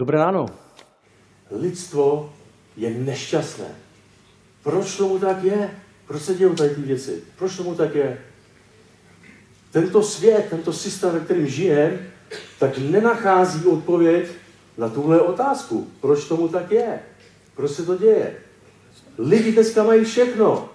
Dobré 0.00 0.16
ráno. 0.16 0.48
Lidstvo 1.52 2.32
je 2.72 2.88
nešťastné. 2.88 3.68
Proč 4.64 4.96
tomu 4.96 5.20
tak 5.20 5.44
je? 5.44 5.70
Proč 6.08 6.22
se 6.22 6.34
dějí 6.34 6.56
tady 6.56 6.74
ty 6.74 6.80
věci? 6.80 7.22
Proč 7.36 7.56
tomu 7.56 7.74
tak 7.74 7.94
je? 7.94 8.18
Tento 9.70 10.02
svět, 10.02 10.46
tento 10.50 10.72
systém, 10.72 11.12
ve 11.12 11.20
kterém 11.20 11.46
žijeme, 11.46 12.10
tak 12.58 12.78
nenachází 12.78 13.64
odpověď 13.64 14.28
na 14.78 14.88
tuhle 14.88 15.20
otázku. 15.20 15.90
Proč 16.00 16.24
tomu 16.24 16.48
tak 16.48 16.70
je? 16.70 17.00
Proč 17.56 17.70
se 17.70 17.84
to 17.84 17.96
děje? 17.98 18.36
Lidi 19.18 19.52
dneska 19.52 19.84
mají 19.84 20.04
všechno. 20.04 20.68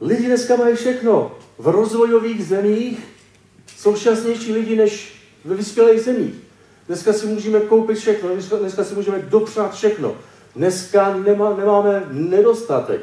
Lidi 0.00 0.26
dneska 0.26 0.56
mají 0.56 0.76
všechno. 0.76 1.38
V 1.58 1.68
rozvojových 1.68 2.46
zemích 2.46 2.98
jsou 3.76 3.96
šťastnější 3.96 4.52
lidi 4.52 4.76
než 4.76 5.22
ve 5.44 5.54
vyspělých 5.54 6.00
zemích. 6.00 6.43
Dneska 6.86 7.12
si 7.12 7.26
můžeme 7.26 7.60
koupit 7.60 7.98
všechno, 7.98 8.28
dneska, 8.28 8.56
dneska 8.56 8.84
si 8.84 8.94
můžeme 8.94 9.18
dopřát 9.18 9.74
všechno. 9.74 10.16
Dneska 10.56 11.16
nemá, 11.16 11.56
nemáme 11.56 12.06
nedostatek. 12.10 13.00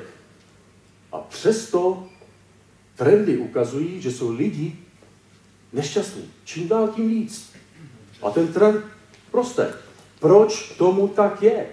A 1.12 1.18
přesto 1.18 2.08
trendy 2.96 3.38
ukazují, 3.38 4.02
že 4.02 4.12
jsou 4.12 4.32
lidi 4.32 4.80
nešťastní. 5.74 6.32
Čím 6.44 6.68
dál 6.68 6.88
tím 6.88 7.10
víc. 7.10 7.52
A 8.22 8.30
ten 8.30 8.54
trend 8.54 8.86
roste. 9.34 9.74
Proč 10.20 10.76
tomu 10.78 11.08
tak 11.08 11.42
je? 11.42 11.68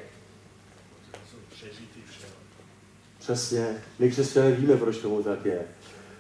Přesně. 3.19 3.83
My 3.99 4.11
křesťané 4.11 4.53
víme, 4.53 4.77
proč 4.77 4.99
tomu 4.99 5.23
tak 5.23 5.45
je. 5.45 5.61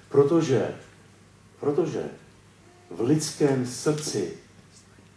Protože, 0.09 0.74
protože 1.60 2.05
v 2.91 3.01
lidském 3.01 3.66
srdci 3.66 4.38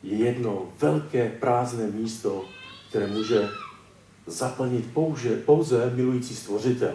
je 0.03 0.17
jedno 0.17 0.69
velké 0.81 1.29
prázdné 1.29 1.87
místo, 1.87 2.45
které 2.89 3.07
může 3.07 3.49
zaplnit 4.27 4.93
pouze, 4.93 5.29
pouze 5.29 5.91
milující 5.95 6.35
stvořitel. 6.35 6.93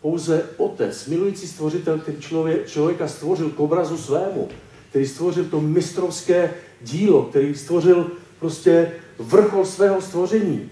Pouze 0.00 0.48
otec, 0.56 1.06
milující 1.06 1.48
stvořitel, 1.48 1.98
který 1.98 2.20
člověk, 2.20 2.68
člověka 2.68 3.08
stvořil 3.08 3.50
k 3.50 3.60
obrazu 3.60 3.96
svému, 3.96 4.48
který 4.90 5.06
stvořil 5.06 5.44
to 5.44 5.60
mistrovské 5.60 6.54
dílo, 6.82 7.22
který 7.22 7.54
stvořil 7.54 8.10
prostě 8.38 8.92
vrchol 9.18 9.64
svého 9.64 10.00
stvoření. 10.00 10.70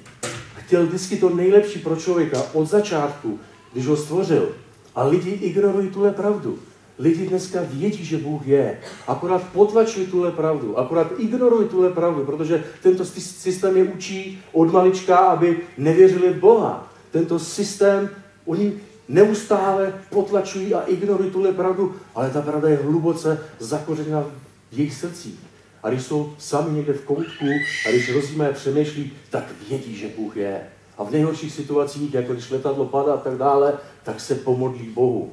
Chtěl 0.56 0.86
vždycky 0.86 1.16
to 1.16 1.30
nejlepší 1.30 1.78
pro 1.78 1.96
člověka 1.96 2.42
od 2.52 2.64
začátku, 2.68 3.38
když 3.72 3.86
ho 3.86 3.96
stvořil. 3.96 4.54
A 4.94 5.04
lidi 5.04 5.30
ignorují 5.30 5.90
tuhle 5.90 6.12
pravdu. 6.12 6.58
Lidi 7.02 7.26
dneska 7.26 7.60
vědí, 7.62 8.04
že 8.04 8.18
Bůh 8.18 8.46
je. 8.46 8.78
Akorát 9.06 9.42
potlačují 9.52 10.06
tuhle 10.06 10.30
pravdu. 10.30 10.78
Akorát 10.78 11.12
ignorují 11.18 11.68
tuhle 11.68 11.90
pravdu, 11.90 12.24
protože 12.24 12.64
tento 12.82 13.04
systém 13.04 13.76
je 13.76 13.84
učí 13.84 14.42
od 14.52 14.72
malička, 14.72 15.16
aby 15.16 15.60
nevěřili 15.78 16.30
v 16.32 16.40
Boha. 16.40 16.92
Tento 17.10 17.38
systém, 17.38 18.10
oni 18.44 18.72
neustále 19.08 19.94
potlačují 20.10 20.74
a 20.74 20.80
ignorují 20.80 21.30
tuhle 21.30 21.52
pravdu, 21.52 21.94
ale 22.14 22.30
ta 22.30 22.42
pravda 22.42 22.68
je 22.68 22.76
hluboce 22.76 23.38
zakořeněna 23.58 24.24
v 24.72 24.78
jejich 24.78 24.94
srdcích. 24.94 25.38
A 25.82 25.90
když 25.90 26.02
jsou 26.02 26.32
sami 26.38 26.76
někde 26.76 26.92
v 26.92 27.04
koutku 27.04 27.46
a 27.86 27.90
když 27.90 28.14
rozjímají 28.14 28.54
přemýšlí, 28.54 29.12
tak 29.30 29.44
vědí, 29.68 29.96
že 29.96 30.08
Bůh 30.16 30.36
je. 30.36 30.60
A 30.98 31.04
v 31.04 31.10
nejhorších 31.10 31.52
situacích, 31.52 32.14
jako 32.14 32.32
když 32.32 32.50
letadlo 32.50 32.84
padá 32.84 33.14
a 33.14 33.16
tak 33.16 33.38
dále, 33.38 33.78
tak 34.02 34.20
se 34.20 34.34
pomodlí 34.34 34.88
Bohu 34.94 35.32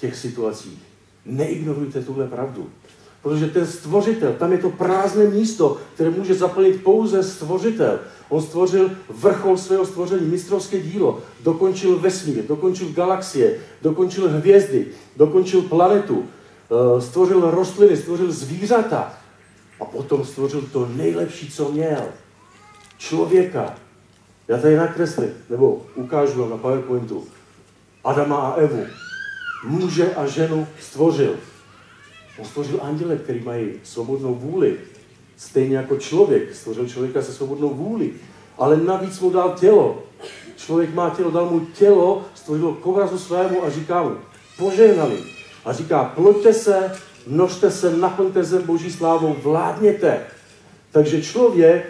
těch 0.00 0.16
situacích. 0.16 0.78
Neignorujte 1.24 2.02
tuhle 2.02 2.26
pravdu. 2.26 2.70
Protože 3.22 3.46
ten 3.46 3.66
stvořitel, 3.66 4.32
tam 4.32 4.52
je 4.52 4.58
to 4.58 4.70
prázdné 4.70 5.24
místo, 5.24 5.76
které 5.94 6.10
může 6.10 6.34
zaplnit 6.34 6.82
pouze 6.82 7.22
stvořitel. 7.22 7.98
On 8.28 8.42
stvořil 8.42 8.90
vrchol 9.08 9.56
svého 9.56 9.86
stvoření, 9.86 10.26
mistrovské 10.26 10.80
dílo, 10.80 11.20
dokončil 11.40 11.98
vesmír, 11.98 12.44
dokončil 12.44 12.92
galaxie, 12.92 13.58
dokončil 13.82 14.28
hvězdy, 14.28 14.86
dokončil 15.16 15.62
planetu, 15.62 16.24
eh, 16.26 17.00
stvořil 17.00 17.50
rostliny, 17.50 17.96
stvořil 17.96 18.32
zvířata 18.32 19.14
a 19.80 19.84
potom 19.84 20.24
stvořil 20.24 20.62
to 20.72 20.88
nejlepší, 20.96 21.50
co 21.50 21.72
měl. 21.72 22.04
Člověka. 22.98 23.74
Já 24.48 24.58
tady 24.58 24.76
nakreslím, 24.76 25.30
nebo 25.50 25.86
ukážu 25.94 26.40
vám 26.40 26.50
na 26.50 26.56
PowerPointu. 26.56 27.26
Adama 28.04 28.36
a 28.36 28.54
Evu 28.54 28.86
muže 29.64 30.14
a 30.14 30.26
ženu 30.26 30.66
stvořil. 30.80 31.36
On 32.38 32.44
stvořil 32.44 32.80
anděle, 32.82 33.16
který 33.16 33.40
mají 33.40 33.72
svobodnou 33.82 34.34
vůli. 34.34 34.76
Stejně 35.36 35.76
jako 35.76 35.96
člověk. 35.96 36.54
Stvořil 36.54 36.88
člověka 36.88 37.22
se 37.22 37.32
svobodnou 37.32 37.74
vůli. 37.74 38.12
Ale 38.58 38.76
navíc 38.76 39.20
mu 39.20 39.30
dal 39.30 39.56
tělo. 39.60 40.02
Člověk 40.56 40.94
má 40.94 41.10
tělo, 41.10 41.30
dal 41.30 41.50
mu 41.50 41.60
tělo, 41.60 42.24
stvořil 42.34 42.72
k 42.72 42.86
obrazu 42.86 43.18
svému 43.18 43.64
a 43.64 43.70
říká 43.70 44.02
mu, 44.02 44.16
požehnali. 44.58 45.18
A 45.64 45.72
říká, 45.72 46.04
ploďte 46.04 46.52
se, 46.52 46.92
množte 47.26 47.70
se, 47.70 47.96
naplňte 47.96 48.44
zem 48.44 48.62
boží 48.62 48.92
slávou, 48.92 49.36
vládněte. 49.42 50.26
Takže 50.92 51.22
člověk 51.22 51.86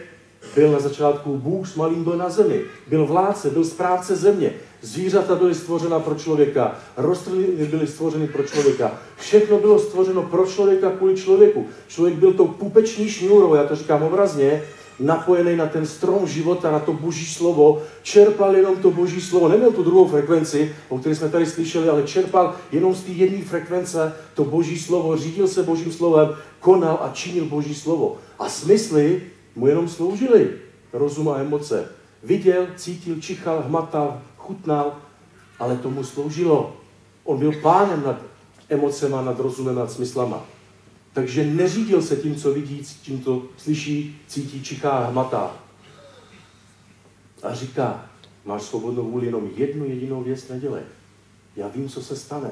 byl 0.54 0.72
na 0.72 0.78
začátku 0.78 1.38
Bůh 1.38 1.68
s 1.68 1.74
malým 1.74 2.04
byl 2.04 2.16
na 2.16 2.28
zemi. 2.28 2.62
Byl 2.86 3.06
vládce, 3.06 3.50
byl 3.50 3.64
správce 3.64 4.16
země. 4.16 4.52
Zvířata 4.82 5.34
byly 5.34 5.54
stvořena 5.54 6.00
pro 6.00 6.14
člověka, 6.14 6.78
rostliny 6.96 7.66
byly 7.66 7.86
stvořeny 7.86 8.28
pro 8.28 8.42
člověka. 8.42 8.98
Všechno 9.16 9.58
bylo 9.58 9.78
stvořeno 9.78 10.22
pro 10.22 10.46
člověka 10.46 10.90
kvůli 10.90 11.16
člověku. 11.16 11.66
Člověk 11.88 12.14
byl 12.14 12.32
tou 12.32 12.46
pupeční 12.46 13.08
šňůrou, 13.08 13.54
já 13.54 13.64
to 13.64 13.76
říkám 13.76 14.02
obrazně, 14.02 14.62
napojený 15.00 15.56
na 15.56 15.66
ten 15.66 15.86
strom 15.86 16.26
života, 16.26 16.70
na 16.70 16.78
to 16.78 16.92
boží 16.92 17.26
slovo, 17.26 17.82
čerpal 18.02 18.56
jenom 18.56 18.76
to 18.76 18.90
boží 18.90 19.20
slovo. 19.20 19.48
Neměl 19.48 19.72
tu 19.72 19.82
druhou 19.82 20.08
frekvenci, 20.08 20.74
o 20.88 20.98
které 20.98 21.14
jsme 21.14 21.28
tady 21.28 21.46
slyšeli, 21.46 21.88
ale 21.88 22.02
čerpal 22.02 22.54
jenom 22.72 22.94
z 22.94 23.02
té 23.02 23.12
jedné 23.12 23.44
frekvence 23.44 24.12
to 24.34 24.44
boží 24.44 24.78
slovo, 24.78 25.16
řídil 25.16 25.48
se 25.48 25.62
božím 25.62 25.92
slovem, 25.92 26.28
konal 26.60 26.98
a 27.02 27.10
činil 27.12 27.44
boží 27.44 27.74
slovo. 27.74 28.16
A 28.38 28.48
smysly 28.48 29.22
mu 29.56 29.66
jenom 29.66 29.88
sloužily. 29.88 30.50
Rozum 30.92 31.28
a 31.28 31.38
emoce. 31.38 31.88
Viděl, 32.22 32.66
cítil, 32.76 33.20
čichal, 33.20 33.64
hmatal, 33.66 34.22
chutnal, 34.50 34.98
ale 35.58 35.76
tomu 35.76 36.04
sloužilo. 36.04 36.76
On 37.24 37.38
byl 37.38 37.52
pánem 37.62 38.02
nad 38.02 38.22
emocema, 38.68 39.22
nad 39.22 39.40
rozumem, 39.40 39.74
nad 39.74 39.92
smyslama. 39.92 40.44
Takže 41.12 41.44
neřídil 41.44 42.02
se 42.02 42.16
tím, 42.16 42.36
co 42.36 42.52
vidí, 42.52 42.82
tím, 43.02 43.22
co 43.22 43.42
slyší, 43.56 44.20
cítí, 44.26 44.62
čichá 44.62 44.90
a 44.90 45.10
hmatá. 45.10 45.56
A 47.42 47.54
říká, 47.54 48.10
máš 48.44 48.62
svobodnou 48.62 49.10
vůli 49.10 49.26
jenom 49.26 49.50
jednu 49.56 49.84
jedinou 49.84 50.22
věc 50.22 50.48
nedělej. 50.48 50.82
Já 51.56 51.68
vím, 51.68 51.88
co 51.88 52.02
se 52.02 52.16
stane. 52.16 52.50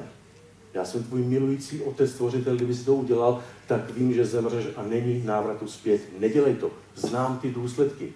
Já 0.73 0.85
jsem 0.85 1.03
tvůj 1.03 1.21
milující 1.21 1.81
otec, 1.81 2.11
stvořitel, 2.11 2.55
kdyby 2.55 2.75
si 2.75 2.85
to 2.85 2.95
udělal, 2.95 3.41
tak 3.67 3.89
vím, 3.91 4.13
že 4.13 4.25
zemřeš 4.25 4.65
a 4.75 4.83
není 4.83 5.23
návratu 5.25 5.67
zpět. 5.67 6.01
Nedělej 6.19 6.55
to. 6.55 6.71
Znám 6.95 7.39
ty 7.39 7.51
důsledky. 7.51 8.13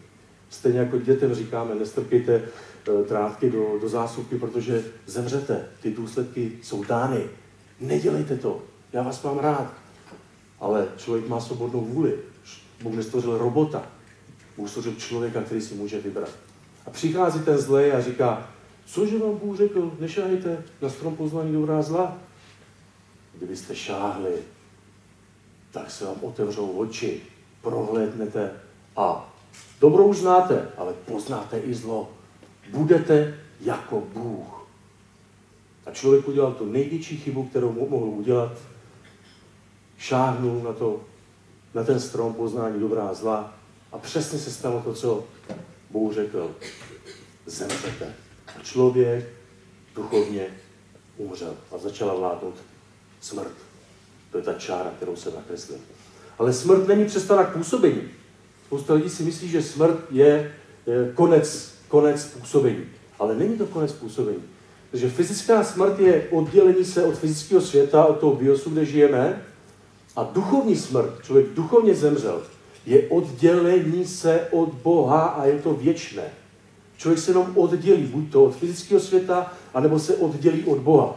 Stejně 0.49 0.79
jako 0.79 0.99
dětem 0.99 1.33
říkáme, 1.33 1.75
nestrkejte 1.75 2.33
Eh, 2.35 2.41
trávky 3.07 3.49
do, 3.49 3.79
do 3.81 3.89
zásuvky, 3.89 4.37
protože 4.37 4.85
zemřete. 5.05 5.65
Ty 5.81 5.91
důsledky 5.91 6.59
jsou 6.61 6.83
dány. 6.83 7.23
Nedělejte 7.79 8.37
to. 8.37 8.61
Já 8.93 9.03
vás 9.03 9.23
mám 9.23 9.39
rád. 9.39 9.73
Ale 10.59 10.87
člověk 10.97 11.27
má 11.27 11.39
svobodnou 11.39 11.81
vůli. 11.81 12.19
Bůh 12.83 12.95
nestvořil 12.95 13.37
robota. 13.37 13.83
Bůh 14.57 14.69
stvořil 14.69 14.95
člověka, 14.95 15.41
který 15.41 15.61
si 15.61 15.75
může 15.75 15.99
vybrat. 15.99 16.29
A 16.85 16.89
přichází 16.89 17.39
ten 17.39 17.57
zlej 17.57 17.93
a 17.93 18.01
říká, 18.01 18.49
cože 18.85 19.17
vám 19.17 19.37
Bůh 19.37 19.57
řekl, 19.57 19.91
nešahejte 19.99 20.63
na 20.81 20.89
strom 20.89 21.15
poznání 21.15 21.53
dobrá 21.53 21.81
zla. 21.81 22.17
Kdybyste 23.37 23.75
šáhli, 23.75 24.33
tak 25.71 25.91
se 25.91 26.05
vám 26.05 26.17
otevřou 26.21 26.71
oči, 26.71 27.21
prohlédnete 27.61 28.51
a 28.95 29.33
dobro 29.81 30.05
už 30.05 30.17
znáte, 30.17 30.69
ale 30.77 30.93
poznáte 30.93 31.59
i 31.59 31.73
zlo 31.73 32.11
budete 32.73 33.37
jako 33.61 34.03
Bůh. 34.13 34.67
A 35.85 35.91
člověk 35.91 36.27
udělal 36.27 36.51
tu 36.51 36.65
největší 36.65 37.17
chybu, 37.17 37.43
kterou 37.43 37.87
mohl 37.89 38.05
udělat. 38.05 38.51
Šáhnul 39.97 40.63
na, 40.63 40.73
to, 40.73 41.01
na 41.73 41.83
ten 41.83 41.99
strom 41.99 42.33
poznání 42.33 42.79
dobrá 42.79 43.07
a 43.07 43.13
zla 43.13 43.53
a 43.91 43.97
přesně 43.97 44.39
se 44.39 44.51
stalo 44.51 44.81
to, 44.81 44.93
co 44.93 45.23
Bůh 45.89 46.13
řekl. 46.13 46.55
Zemřete. 47.45 48.13
A 48.59 48.63
člověk 48.63 49.29
duchovně 49.95 50.47
umřel 51.17 51.55
a 51.71 51.77
začala 51.77 52.13
vládnout 52.13 52.55
smrt. 53.21 53.53
To 54.31 54.37
je 54.37 54.43
ta 54.43 54.53
čára, 54.53 54.91
kterou 54.97 55.15
se 55.15 55.31
nakreslil. 55.31 55.79
Ale 56.39 56.53
smrt 56.53 56.87
není 56.87 57.05
přestana 57.05 57.43
k 57.43 57.53
působení. 57.53 58.01
Spousta 58.65 58.93
lidí 58.93 59.09
si 59.09 59.23
myslí, 59.23 59.49
že 59.49 59.63
smrt 59.63 59.97
je, 60.11 60.55
je 60.85 61.11
konec 61.15 61.72
konec 61.93 62.25
působení. 62.25 62.85
Ale 63.19 63.35
není 63.35 63.57
to 63.57 63.65
konec 63.65 63.91
působení. 63.91 64.43
Takže 64.91 65.09
fyzická 65.09 65.63
smrt 65.63 65.99
je 65.99 66.27
oddělení 66.31 66.85
se 66.85 67.03
od 67.03 67.17
fyzického 67.17 67.61
světa, 67.61 68.05
od 68.05 68.19
toho 68.19 68.35
biosu, 68.35 68.69
kde 68.69 68.85
žijeme, 68.85 69.41
a 70.15 70.23
duchovní 70.23 70.75
smrt, 70.75 71.23
člověk 71.23 71.53
duchovně 71.53 71.95
zemřel, 71.95 72.41
je 72.85 73.07
oddělení 73.09 74.05
se 74.05 74.47
od 74.51 74.73
Boha 74.73 75.21
a 75.21 75.45
je 75.45 75.59
to 75.59 75.73
věčné. 75.73 76.23
Člověk 76.97 77.19
se 77.19 77.31
jenom 77.31 77.53
oddělí, 77.55 78.03
buď 78.03 78.31
to 78.31 78.43
od 78.43 78.55
fyzického 78.55 78.99
světa, 78.99 79.53
anebo 79.73 79.99
se 79.99 80.15
oddělí 80.15 80.63
od 80.63 80.77
Boha. 80.77 81.15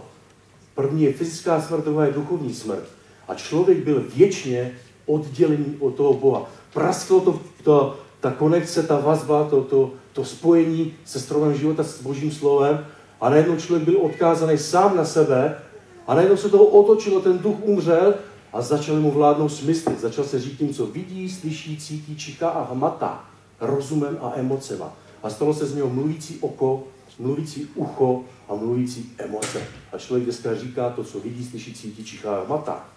První 0.74 1.04
je 1.04 1.12
fyzická 1.12 1.60
smrt, 1.60 1.84
druhá 1.84 2.04
je 2.04 2.12
duchovní 2.12 2.54
smrt. 2.54 2.84
A 3.28 3.34
člověk 3.34 3.78
byl 3.78 4.04
věčně 4.14 4.72
oddělený 5.06 5.76
od 5.80 5.94
toho 5.94 6.14
Boha. 6.14 6.50
Prasklo 6.72 7.20
to, 7.20 7.40
to 7.64 7.98
ta 8.20 8.30
konekce, 8.30 8.82
ta 8.82 9.00
vazba, 9.00 9.44
to, 9.44 9.62
to, 9.62 9.92
to 10.16 10.24
spojení 10.24 10.94
se 11.04 11.20
stromem 11.20 11.54
života 11.54 11.84
s 11.84 12.02
Božím 12.02 12.32
slovem 12.32 12.86
a 13.20 13.30
najednou 13.30 13.56
člověk 13.56 13.84
byl 13.84 13.98
odkázaný 14.00 14.58
sám 14.58 14.96
na 14.96 15.04
sebe 15.04 15.58
a 16.06 16.14
najednou 16.14 16.36
se 16.36 16.48
toho 16.48 16.64
otočilo, 16.64 17.20
ten 17.20 17.38
duch 17.38 17.56
umřel 17.62 18.14
a 18.52 18.62
začal 18.62 18.96
mu 18.96 19.10
vládnout 19.10 19.48
smysly. 19.48 19.94
Začal 20.00 20.24
se 20.24 20.40
říct 20.40 20.58
tím, 20.58 20.74
co 20.74 20.86
vidí, 20.86 21.30
slyší, 21.30 21.76
cítí, 21.76 22.16
čiká 22.16 22.48
a 22.48 22.72
hmatá 22.72 23.24
rozumem 23.60 24.18
a 24.22 24.32
emocema. 24.36 24.92
A 25.22 25.30
stalo 25.30 25.54
se 25.54 25.66
z 25.66 25.74
něho 25.74 25.88
mluvící 25.88 26.38
oko, 26.40 26.84
mluvící 27.18 27.68
ucho 27.74 28.24
a 28.48 28.54
mluvící 28.54 29.12
emoce. 29.18 29.62
A 29.92 29.98
člověk 29.98 30.24
dneska 30.24 30.54
říká 30.54 30.90
to, 30.90 31.04
co 31.04 31.20
vidí, 31.20 31.44
slyší, 31.44 31.74
cítí, 31.74 32.04
čichá 32.04 32.36
a 32.36 32.44
hmatá. 32.44 32.88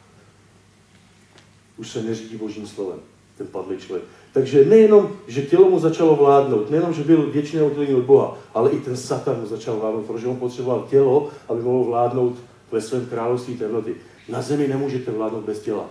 Už 1.77 1.89
se 1.89 2.03
neřídí 2.03 2.37
božím 2.37 2.67
slovem, 2.67 2.99
ten 3.37 3.47
padlý 3.47 3.77
člověk. 3.77 4.05
Takže 4.33 4.65
nejenom, 4.65 5.11
že 5.27 5.41
tělo 5.41 5.69
mu 5.69 5.79
začalo 5.79 6.15
vládnout, 6.15 6.69
nejenom, 6.69 6.93
že 6.93 7.03
byl 7.03 7.31
věčně 7.31 7.63
oddělený 7.63 7.93
od 7.93 8.03
Boha, 8.03 8.37
ale 8.53 8.69
i 8.69 8.79
ten 8.79 8.97
Satan 8.97 9.39
mu 9.39 9.47
začal 9.47 9.75
vládnout, 9.75 10.05
protože 10.05 10.27
on 10.27 10.35
potřeboval 10.35 10.87
tělo, 10.89 11.29
aby 11.49 11.61
mohl 11.61 11.83
vládnout 11.83 12.35
ve 12.71 12.81
svém 12.81 13.05
království 13.05 13.57
temnoty. 13.57 13.95
Na 14.29 14.41
zemi 14.41 14.67
nemůžete 14.67 15.11
vládnout 15.11 15.45
bez 15.45 15.59
těla. 15.59 15.85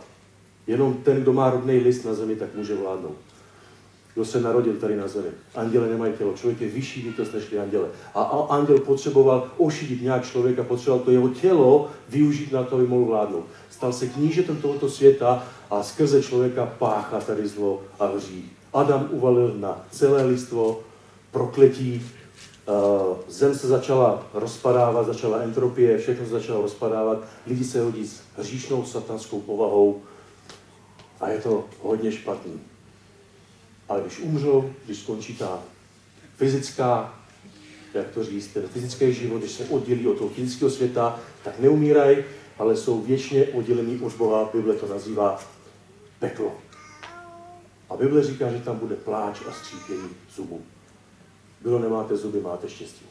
Jenom 0.67 0.94
ten, 0.94 1.23
kdo 1.23 1.32
má 1.32 1.50
rodný 1.50 1.79
list 1.79 2.05
na 2.05 2.14
zemi, 2.14 2.37
tak 2.37 2.55
může 2.55 2.75
vládnout. 2.75 3.17
Kdo 4.19 4.25
se 4.25 4.41
narodil 4.41 4.73
tady 4.73 4.97
na 4.97 5.09
zemi. 5.09 5.29
Anděle 5.55 5.88
nemají 5.88 6.12
tělo. 6.12 6.32
Člověk 6.35 6.61
je 6.61 6.69
vyšší 6.69 7.03
bytost 7.03 7.35
než 7.35 7.44
ty 7.44 7.59
anděle. 7.59 7.88
A 8.15 8.23
anděl 8.50 8.79
potřeboval 8.79 9.50
ošidit 9.56 10.03
nějak 10.03 10.25
člověka, 10.25 10.65
potřeboval 10.65 11.05
to 11.05 11.11
jeho 11.11 11.29
tělo 11.29 11.91
využít 12.09 12.53
na 12.53 12.62
to, 12.65 12.76
aby 12.76 12.87
mohl 12.87 13.05
vládnout. 13.05 13.44
Stal 13.70 13.93
se 13.93 14.06
knížetem 14.06 14.56
tohoto 14.56 14.91
světa 14.91 15.47
a 15.70 15.82
skrze 15.82 16.23
člověka 16.23 16.67
páchá 16.67 17.20
tady 17.20 17.49
zlo 17.49 17.82
a 18.00 18.06
hří. 18.06 18.50
Adam 18.73 19.09
uvalil 19.11 19.55
na 19.56 19.87
celé 19.91 20.25
listvo 20.25 20.81
prokletí, 21.31 22.03
zem 23.29 23.55
se 23.55 23.69
začala 23.69 24.26
rozpadávat, 24.35 25.06
začala 25.06 25.38
entropie, 25.38 25.99
všechno 25.99 26.25
se 26.25 26.31
začalo 26.31 26.62
rozpadávat, 26.62 27.19
lidi 27.47 27.64
se 27.64 27.81
hodí 27.81 28.06
s 28.06 28.21
hříšnou 28.37 28.85
satanskou 28.85 29.41
povahou 29.41 30.03
a 31.21 31.29
je 31.29 31.38
to 31.38 31.64
hodně 31.82 32.12
špatný. 32.12 32.61
Ale 33.88 34.00
když 34.00 34.19
umřou, 34.19 34.73
když 34.85 34.99
skončí 34.99 35.35
ta 35.37 35.62
fyzická, 36.37 37.14
jak 37.94 38.08
to 38.08 38.25
říct, 38.25 38.46
ten 38.46 38.69
fyzický 38.69 39.12
život, 39.12 39.38
když 39.38 39.50
se 39.50 39.64
oddělí 39.64 40.06
od 40.06 40.19
toho 40.19 40.31
fyzického 40.31 40.70
světa, 40.70 41.20
tak 41.44 41.58
neumírají, 41.58 42.19
ale 42.58 42.76
jsou 42.76 43.02
věčně 43.02 43.44
oddělení 43.44 44.00
od 44.00 44.14
Boha. 44.14 44.50
Bible 44.55 44.75
to 44.75 44.88
nazývá 44.88 45.40
peklo. 46.19 46.56
A 47.90 47.96
Bible 47.96 48.25
říká, 48.25 48.52
že 48.52 48.58
tam 48.58 48.79
bude 48.79 48.96
pláč 48.96 49.38
a 49.49 49.52
skřípění 49.52 50.08
zubů. 50.35 50.62
Bylo 51.61 51.79
nemáte 51.79 52.17
zuby, 52.17 52.40
máte 52.40 52.69
štěstí. 52.69 53.05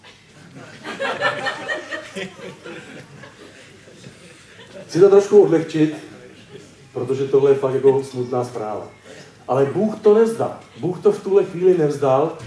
Chci 4.87 4.99
to 4.99 5.09
trošku 5.09 5.43
odlehčit, 5.43 5.95
protože 6.93 7.27
tohle 7.27 7.51
je 7.51 7.55
fakt 7.55 7.73
jako 7.73 8.03
smutná 8.03 8.45
zpráva. 8.45 8.96
Ale 9.47 9.65
Bůh 9.65 9.99
to 9.99 10.13
nezdal. 10.13 10.57
Bůh 10.79 10.99
to 10.99 11.11
v 11.11 11.23
tuhle 11.23 11.43
chvíli 11.43 11.77
nevzdal 11.77 12.37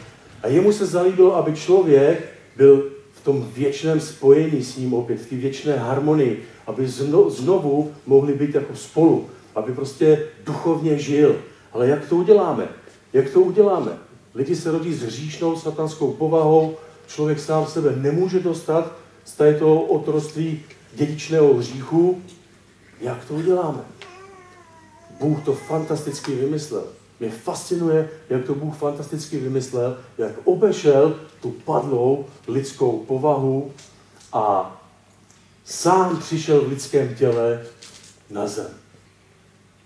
a 0.42 0.48
jemu 0.48 0.72
se 0.72 0.86
zalíbilo, 0.86 1.36
aby 1.36 1.52
člověk 1.52 2.28
byl 2.56 2.90
v 3.12 3.24
tom 3.24 3.48
věčném 3.54 4.00
spojení 4.00 4.62
s 4.62 4.76
ním 4.76 4.94
opět, 4.94 5.20
v 5.20 5.28
té 5.28 5.36
věčné 5.36 5.76
harmonii, 5.76 6.44
aby 6.66 6.88
zno, 6.88 7.30
znovu 7.30 7.92
mohli 8.06 8.32
být 8.32 8.54
jako 8.54 8.74
spolu, 8.74 9.26
aby 9.54 9.72
prostě 9.72 10.26
duchovně 10.44 10.98
žil. 10.98 11.36
Ale 11.72 11.88
jak 11.88 12.08
to 12.08 12.16
uděláme? 12.16 12.68
Jak 13.12 13.30
to 13.30 13.40
uděláme? 13.40 13.98
Lidi 14.34 14.56
se 14.56 14.70
rodí 14.70 14.94
s 14.94 15.02
hříšnou 15.02 15.56
satanskou 15.56 16.12
povahou, 16.12 16.76
člověk 17.06 17.40
sám 17.40 17.66
sebe 17.66 17.94
nemůže 17.96 18.40
dostat 18.40 18.92
z 19.24 19.36
toho 19.58 19.82
otroství 19.82 20.62
dědičného 20.94 21.54
hříchu. 21.54 22.22
Jak 23.00 23.24
to 23.24 23.34
uděláme? 23.34 23.80
Bůh 25.20 25.44
to 25.44 25.54
fantasticky 25.54 26.34
vymyslel. 26.34 26.84
Mě 27.20 27.30
fascinuje, 27.30 28.10
jak 28.30 28.44
to 28.44 28.54
Bůh 28.54 28.76
fantasticky 28.76 29.38
vymyslel, 29.38 29.98
jak 30.18 30.32
obešel 30.44 31.20
tu 31.42 31.50
padlou 31.50 32.26
lidskou 32.48 32.98
povahu 32.98 33.72
a 34.32 34.76
sám 35.64 36.16
přišel 36.16 36.60
v 36.60 36.68
lidském 36.68 37.14
těle 37.14 37.62
na 38.30 38.46
zem. 38.46 38.70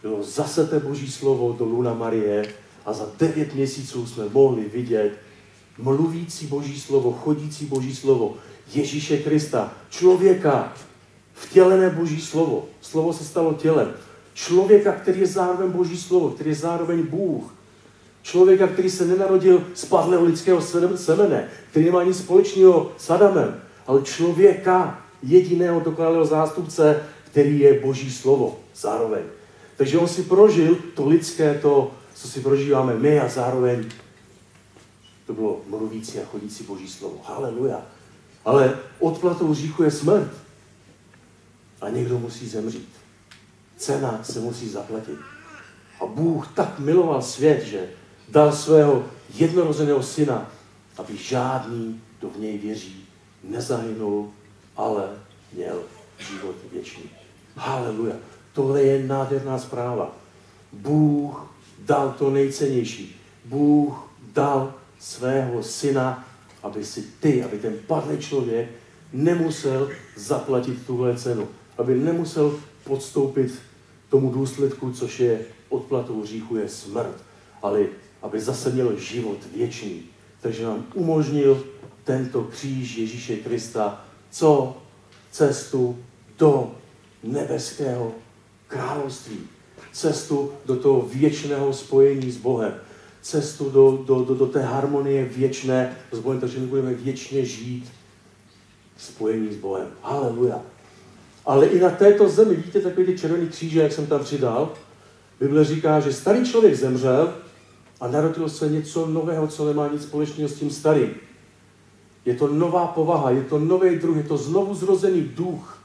Bylo 0.03 0.23
zasete 0.23 0.81
Boží 0.81 1.13
slovo 1.13 1.53
do 1.59 1.65
Luna 1.65 1.95
Marie 1.95 2.55
a 2.87 2.93
za 2.93 3.09
devět 3.19 3.55
měsíců 3.55 4.07
jsme 4.07 4.29
mohli 4.29 4.69
vidět 4.69 5.13
mluvící 5.79 6.47
Boží 6.47 6.81
slovo, 6.81 7.13
chodící 7.13 7.67
Boží 7.67 7.97
slovo, 7.97 8.35
Ježíše 8.73 9.17
Krista, 9.19 9.73
člověka, 9.91 10.73
vtělené 11.33 11.91
Boží 11.91 12.21
slovo. 12.21 12.69
Slovo 12.81 13.13
se 13.13 13.25
stalo 13.25 13.55
tělem. 13.55 13.95
Člověka, 14.35 14.93
který 14.93 15.21
je 15.21 15.27
zároveň 15.27 15.71
Boží 15.71 15.97
slovo, 15.97 16.31
který 16.31 16.51
je 16.51 16.57
zároveň 16.57 17.03
Bůh. 17.07 17.55
Člověka, 18.23 18.67
který 18.67 18.91
se 18.91 19.05
nenarodil 19.05 19.67
z 19.75 19.85
padlého 19.85 20.25
lidského 20.25 20.61
semene, 20.97 21.49
který 21.71 21.85
nemá 21.85 22.03
nic 22.03 22.19
společného 22.19 22.93
s 22.99 23.11
Adamem, 23.11 23.61
ale 23.87 24.03
člověka, 24.03 25.05
jediného 25.23 25.81
dokonalého 25.81 26.25
zástupce, 26.25 27.03
který 27.31 27.61
je 27.61 27.81
Boží 27.81 28.13
slovo 28.13 28.61
zároveň. 28.77 29.23
Takže 29.77 29.99
on 29.99 30.09
si 30.09 30.23
prožil 30.23 30.77
to 30.95 31.09
lidské, 31.09 31.59
to, 31.63 31.93
co 32.15 32.29
si 32.29 32.41
prožíváme 32.41 32.95
my 32.95 33.21
a 33.21 33.29
zároveň 33.29 33.85
to 35.27 35.33
bylo 35.33 35.61
mluvící 35.69 36.19
a 36.19 36.27
chodící 36.27 36.65
Boží 36.65 36.89
slovo. 36.89 37.21
Haleluja. 37.25 37.83
Ale 38.45 38.79
odplatou 38.99 39.49
hříchu 39.49 39.83
je 39.83 39.91
smrt. 39.91 40.31
A 41.81 41.89
někdo 41.89 42.19
musí 42.19 42.49
zemřít. 42.49 43.04
Cena 43.77 44.21
se 44.23 44.41
musí 44.41 44.69
zaplatit. 44.69 45.19
A 46.01 46.07
Bůh 46.07 46.49
tak 46.55 46.79
miloval 46.79 47.23
svět, 47.23 47.65
že 47.65 47.89
dal 48.29 48.53
svého 48.53 49.05
jednorozeného 49.35 50.03
syna, 50.03 50.51
aby 50.97 51.17
žádný, 51.17 52.01
kdo 52.19 52.31
v 52.31 52.39
něj 52.39 52.59
věří, 52.59 53.07
nezahynul, 53.45 54.31
ale 54.77 55.09
měl 55.53 55.83
život 56.19 56.57
věčný. 56.73 57.05
Haleluja. 57.57 58.15
Tohle 58.53 58.83
je 58.83 59.07
nádherná 59.07 59.59
zpráva. 59.59 60.17
Bůh 60.73 61.55
dal 61.79 62.15
to 62.19 62.31
nejcennější. 62.31 63.21
Bůh 63.45 64.09
dal 64.33 64.75
svého 64.99 65.63
syna, 65.63 66.29
aby 66.63 66.85
si 66.85 67.03
ty, 67.21 67.45
aby 67.45 67.59
ten 67.59 67.75
padlý 67.87 68.19
člověk 68.19 68.69
nemusel 69.13 69.91
zaplatit 70.17 70.87
tuhle 70.87 71.17
cenu. 71.17 71.49
Aby 71.79 71.95
nemusel 71.95 72.55
podstoupit 72.85 73.55
tomu 74.09 74.31
důsledku, 74.31 74.93
což 74.93 75.21
je 75.21 75.41
odplatou 75.69 76.23
hříchu, 76.23 76.57
je 76.57 76.69
smrt. 76.69 77.17
Ale 77.63 77.87
aby 78.23 78.41
zase 78.41 78.71
měl 78.71 78.97
život 78.99 79.39
věčný. 79.57 80.03
Takže 80.41 80.65
nám 80.65 80.87
umožnil 80.95 81.65
tento 82.05 82.45
kříž 82.45 82.97
Ježíše 82.97 83.37
Krista, 83.37 84.05
co 84.31 84.77
cestu 85.31 85.99
do 86.39 86.75
nebeského 87.23 88.13
království. 88.69 89.39
Cestu 89.93 90.53
do 90.67 90.77
toho 90.77 91.03
věčného 91.03 91.73
spojení 91.73 92.31
s 92.31 92.37
Bohem. 92.37 92.75
Cestu 93.23 93.71
do, 93.71 94.05
do, 94.07 94.25
do, 94.25 94.35
do 94.35 94.47
té 94.47 94.63
harmonie 94.63 95.25
věčné 95.25 95.97
s 96.13 96.19
Bohem, 96.19 96.41
takže 96.41 96.59
my 96.59 96.67
budeme 96.67 96.95
věčně 96.95 97.45
žít 97.45 97.93
spojení 98.97 99.55
s 99.55 99.57
Bohem. 99.57 99.89
Haleluja. 100.03 100.74
Ale 101.47 101.67
i 101.67 101.81
na 101.81 101.91
této 101.91 102.29
zemi, 102.29 102.57
vidíte 102.57 102.81
takový 102.81 103.07
ty 103.07 103.19
červený 103.19 103.49
kříže, 103.49 103.83
jak 103.83 103.93
jsem 103.93 104.07
tam 104.07 104.25
přidal? 104.25 104.73
Bible 105.41 105.65
říká, 105.65 106.01
že 106.01 106.13
starý 106.13 106.51
člověk 106.51 106.75
zemřel 106.75 107.35
a 108.01 108.09
narodilo 108.09 108.49
se 108.49 108.69
něco 108.69 109.07
nového, 109.07 109.47
co 109.47 109.67
nemá 109.67 109.89
nic 109.89 110.03
společného 110.03 110.49
s 110.49 110.59
tím 110.59 110.71
starým. 110.71 111.15
Je 112.25 112.35
to 112.35 112.49
nová 112.49 112.87
povaha, 112.87 113.31
je 113.31 113.43
to 113.43 113.59
nový 113.59 113.99
druh, 113.99 114.17
je 114.17 114.23
to 114.23 114.37
znovu 114.37 114.75
zrozený 114.75 115.23
duch. 115.23 115.83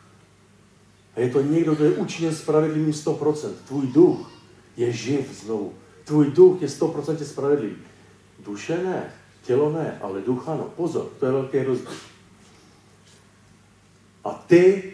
A 1.16 1.20
je 1.20 1.30
to 1.30 1.42
někdo, 1.42 1.76
kdo 1.76 1.86
je 1.86 1.92
účinně 1.92 2.32
spravedlivým 2.32 2.92
100%. 2.92 3.50
Tvůj 3.68 3.88
duch 3.88 4.32
je 4.78 4.92
živ 4.92 5.44
znovu. 5.44 5.74
Tvůj 6.04 6.32
duch 6.32 6.62
je 6.62 6.68
100% 6.68 7.18
spravedlivý. 7.24 7.76
Duše 8.46 8.78
ne, 8.84 9.14
tělo 9.44 9.72
ne, 9.72 10.00
ale 10.02 10.22
duch 10.22 10.50
ano. 10.50 10.72
Pozor, 10.76 11.10
to 11.20 11.26
je 11.26 11.32
velký 11.32 11.64
rozdíl. 11.64 11.92
A 14.24 14.44
ty 14.48 14.94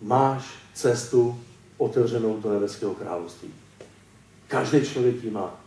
máš 0.00 0.44
cestu 0.74 1.40
otevřenou 1.78 2.40
do 2.40 2.52
nebeského 2.52 2.94
království. 2.94 3.48
Každý 4.48 4.80
člověk 4.86 5.24
ji 5.24 5.30
má. 5.30 5.60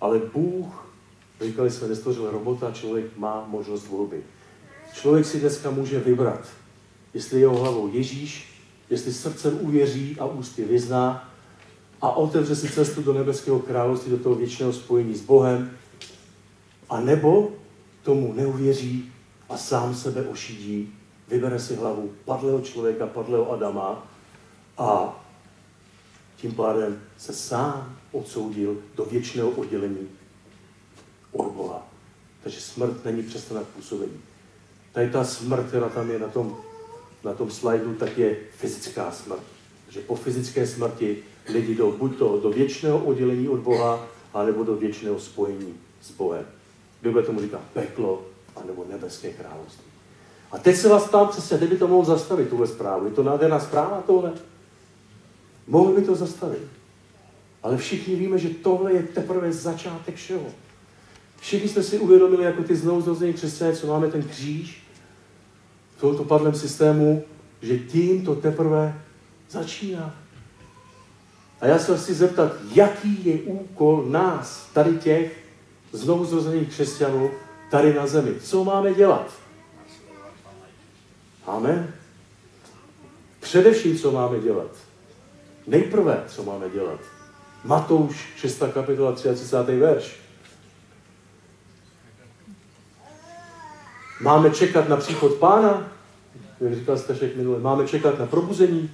Ale 0.00 0.18
Bůh, 0.18 0.92
říkali 1.40 1.70
jsme, 1.70 1.88
nestvořil 1.88 2.30
robota, 2.30 2.72
člověk 2.72 3.16
má 3.16 3.44
možnost 3.48 3.88
volby. 3.88 4.22
Člověk 4.92 5.26
si 5.26 5.40
dneska 5.40 5.70
může 5.70 6.00
vybrat, 6.00 6.48
jestli 7.14 7.40
jeho 7.40 7.58
hlavou 7.58 7.88
Ježíš, 7.92 8.52
jestli 8.90 9.12
srdcem 9.12 9.58
uvěří 9.60 10.16
a 10.20 10.26
ústy 10.26 10.64
vyzná 10.64 11.32
a 12.00 12.10
otevře 12.10 12.56
si 12.56 12.68
cestu 12.68 13.02
do 13.02 13.12
nebeského 13.12 13.58
království, 13.58 14.10
do 14.10 14.18
toho 14.18 14.34
věčného 14.34 14.72
spojení 14.72 15.14
s 15.14 15.20
Bohem, 15.20 15.70
a 16.90 17.00
nebo 17.00 17.52
tomu 18.02 18.32
neuvěří 18.32 19.12
a 19.48 19.56
sám 19.56 19.94
sebe 19.94 20.22
ošidí, 20.22 20.94
vybere 21.32 21.58
si 21.58 21.76
hlavu 21.76 22.12
padlého 22.24 22.60
člověka, 22.60 23.06
padlého 23.06 23.52
Adama 23.52 24.06
a 24.78 25.20
tím 26.36 26.54
pádem 26.54 27.02
se 27.18 27.32
sám 27.32 27.98
odsoudil 28.12 28.82
do 28.96 29.04
věčného 29.04 29.50
oddělení 29.50 30.08
od 31.32 31.52
Boha. 31.52 31.86
Takže 32.42 32.60
smrt 32.60 33.04
není 33.04 33.22
přestanak 33.22 33.66
působení. 33.66 34.20
Tady 34.92 35.10
ta 35.10 35.24
smrt, 35.24 35.66
která 35.68 35.88
tam 35.88 36.10
je 36.10 36.18
na 36.18 36.28
tom, 36.28 36.56
na 37.24 37.34
tom 37.34 37.50
slajdu, 37.50 37.94
tak 37.94 38.18
je 38.18 38.36
fyzická 38.56 39.10
smrt. 39.10 39.42
Takže 39.84 40.00
po 40.00 40.14
fyzické 40.14 40.66
smrti 40.66 41.22
lidi 41.52 41.74
jdou 41.74 41.92
buď 41.92 42.18
to 42.18 42.40
do 42.40 42.50
věčného 42.50 42.98
oddělení 42.98 43.48
od 43.48 43.60
Boha, 43.60 44.06
anebo 44.34 44.64
do 44.64 44.76
věčného 44.76 45.20
spojení 45.20 45.74
s 46.02 46.10
Bohem. 46.10 46.46
Bible 47.02 47.22
tomu 47.22 47.40
říká 47.40 47.60
peklo, 47.72 48.22
anebo 48.56 48.84
nebeské 48.90 49.32
království. 49.32 49.91
A 50.52 50.58
teď 50.58 50.76
se 50.76 50.88
vás 50.88 51.08
ptám 51.08 51.28
přesně, 51.28 51.58
kdyby 51.58 51.76
to 51.76 51.88
mohl 51.88 52.04
zastavit, 52.04 52.48
tuhle 52.48 52.66
zprávu. 52.66 53.04
Je 53.04 53.10
to 53.10 53.22
nádherná 53.22 53.60
zpráva 53.60 54.02
tohle? 54.06 54.32
Mohl 55.66 55.92
by 55.92 56.02
to 56.02 56.14
zastavit. 56.14 56.62
Ale 57.62 57.76
všichni 57.76 58.16
víme, 58.16 58.38
že 58.38 58.48
tohle 58.48 58.92
je 58.92 59.02
teprve 59.02 59.52
začátek 59.52 60.14
všeho. 60.14 60.46
Všichni 61.40 61.68
jsme 61.68 61.82
si 61.82 61.98
uvědomili, 61.98 62.44
jako 62.44 62.62
ty 62.62 62.76
znovu 62.76 63.16
křesťané, 63.34 63.76
co 63.76 63.86
máme 63.86 64.08
ten 64.08 64.22
kříž 64.22 64.82
v 65.96 66.00
tomto 66.00 66.24
padlém 66.24 66.54
systému, 66.54 67.22
že 67.62 67.78
tím 67.78 68.24
to 68.24 68.34
teprve 68.34 69.02
začíná. 69.50 70.14
A 71.60 71.66
já 71.66 71.78
se 71.78 71.96
chci 71.96 72.14
zeptat, 72.14 72.52
jaký 72.74 73.26
je 73.26 73.34
úkol 73.34 74.04
nás, 74.06 74.70
tady 74.72 74.98
těch 74.98 75.44
znovu 75.92 76.24
zrozených 76.24 76.68
křesťanů, 76.68 77.30
tady 77.70 77.94
na 77.94 78.06
zemi. 78.06 78.34
Co 78.40 78.64
máme 78.64 78.94
dělat? 78.94 79.41
Amen. 81.46 81.94
Především, 83.40 83.98
co 83.98 84.12
máme 84.12 84.40
dělat. 84.40 84.70
Nejprve, 85.66 86.24
co 86.28 86.42
máme 86.42 86.70
dělat. 86.70 87.00
Matouš, 87.64 88.32
6. 88.36 88.62
kapitola, 88.74 89.12
33. 89.12 89.76
verš. 89.76 90.16
Máme 94.20 94.50
čekat 94.50 94.88
na 94.88 94.96
příchod 94.96 95.34
pána, 95.34 95.92
jak 96.60 96.74
říkal 96.74 96.98
Stašek 96.98 97.36
minule, 97.36 97.60
máme 97.60 97.88
čekat 97.88 98.18
na 98.18 98.26
probuzení. 98.26 98.90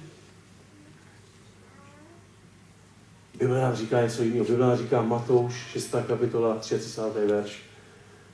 Bible 3.39 3.61
nám 3.61 3.75
říká 3.75 4.01
něco 4.01 4.23
jiného. 4.23 4.45
Bible 4.45 4.67
nám 4.67 4.77
říká 4.77 5.01
Matouš, 5.01 5.53
6. 5.53 5.95
kapitola, 6.07 6.55
30. 6.55 7.01
verš. 7.27 7.63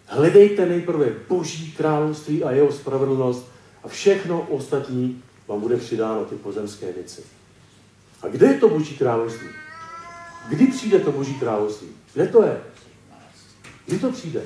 Hledejte 0.06 0.66
nejprve 0.66 1.06
Boží 1.30 1.72
království 1.72 2.44
a 2.44 2.52
jeho 2.52 2.72
spravedlnost 2.72 3.55
a 3.86 3.88
všechno 3.88 4.42
ostatní 4.42 5.24
vám 5.48 5.62
bude 5.62 5.78
přidáno, 5.78 6.26
ty 6.26 6.36
pozemské 6.36 6.92
věci. 6.92 7.22
A 8.22 8.28
kde 8.28 8.48
je 8.48 8.54
to 8.54 8.70
Boží 8.70 8.98
království? 8.98 9.48
Kdy 10.50 10.68
přijde 10.68 11.00
to 11.00 11.12
Boží 11.12 11.34
království? 11.34 11.88
Kde 12.14 12.28
to 12.28 12.44
je? 12.44 12.62
Kdy 13.86 14.00
to 14.00 14.12
přijde? 14.12 14.42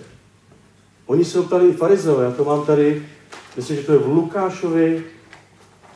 Oni 1.06 1.26
se 1.26 1.42
ptali 1.42 1.74
farizeové, 1.74 2.26
já 2.26 2.32
to 2.32 2.44
mám 2.44 2.66
tady, 2.66 3.08
myslím, 3.56 3.78
že 3.78 3.84
to 3.84 3.94
je 3.94 4.00
v 4.00 4.08
Lukášovi 4.08 5.06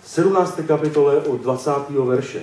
v 0.02 0.10
17. 0.10 0.60
kapitole 0.68 1.18
od 1.18 1.42
20. 1.42 1.72
verše. 2.06 2.42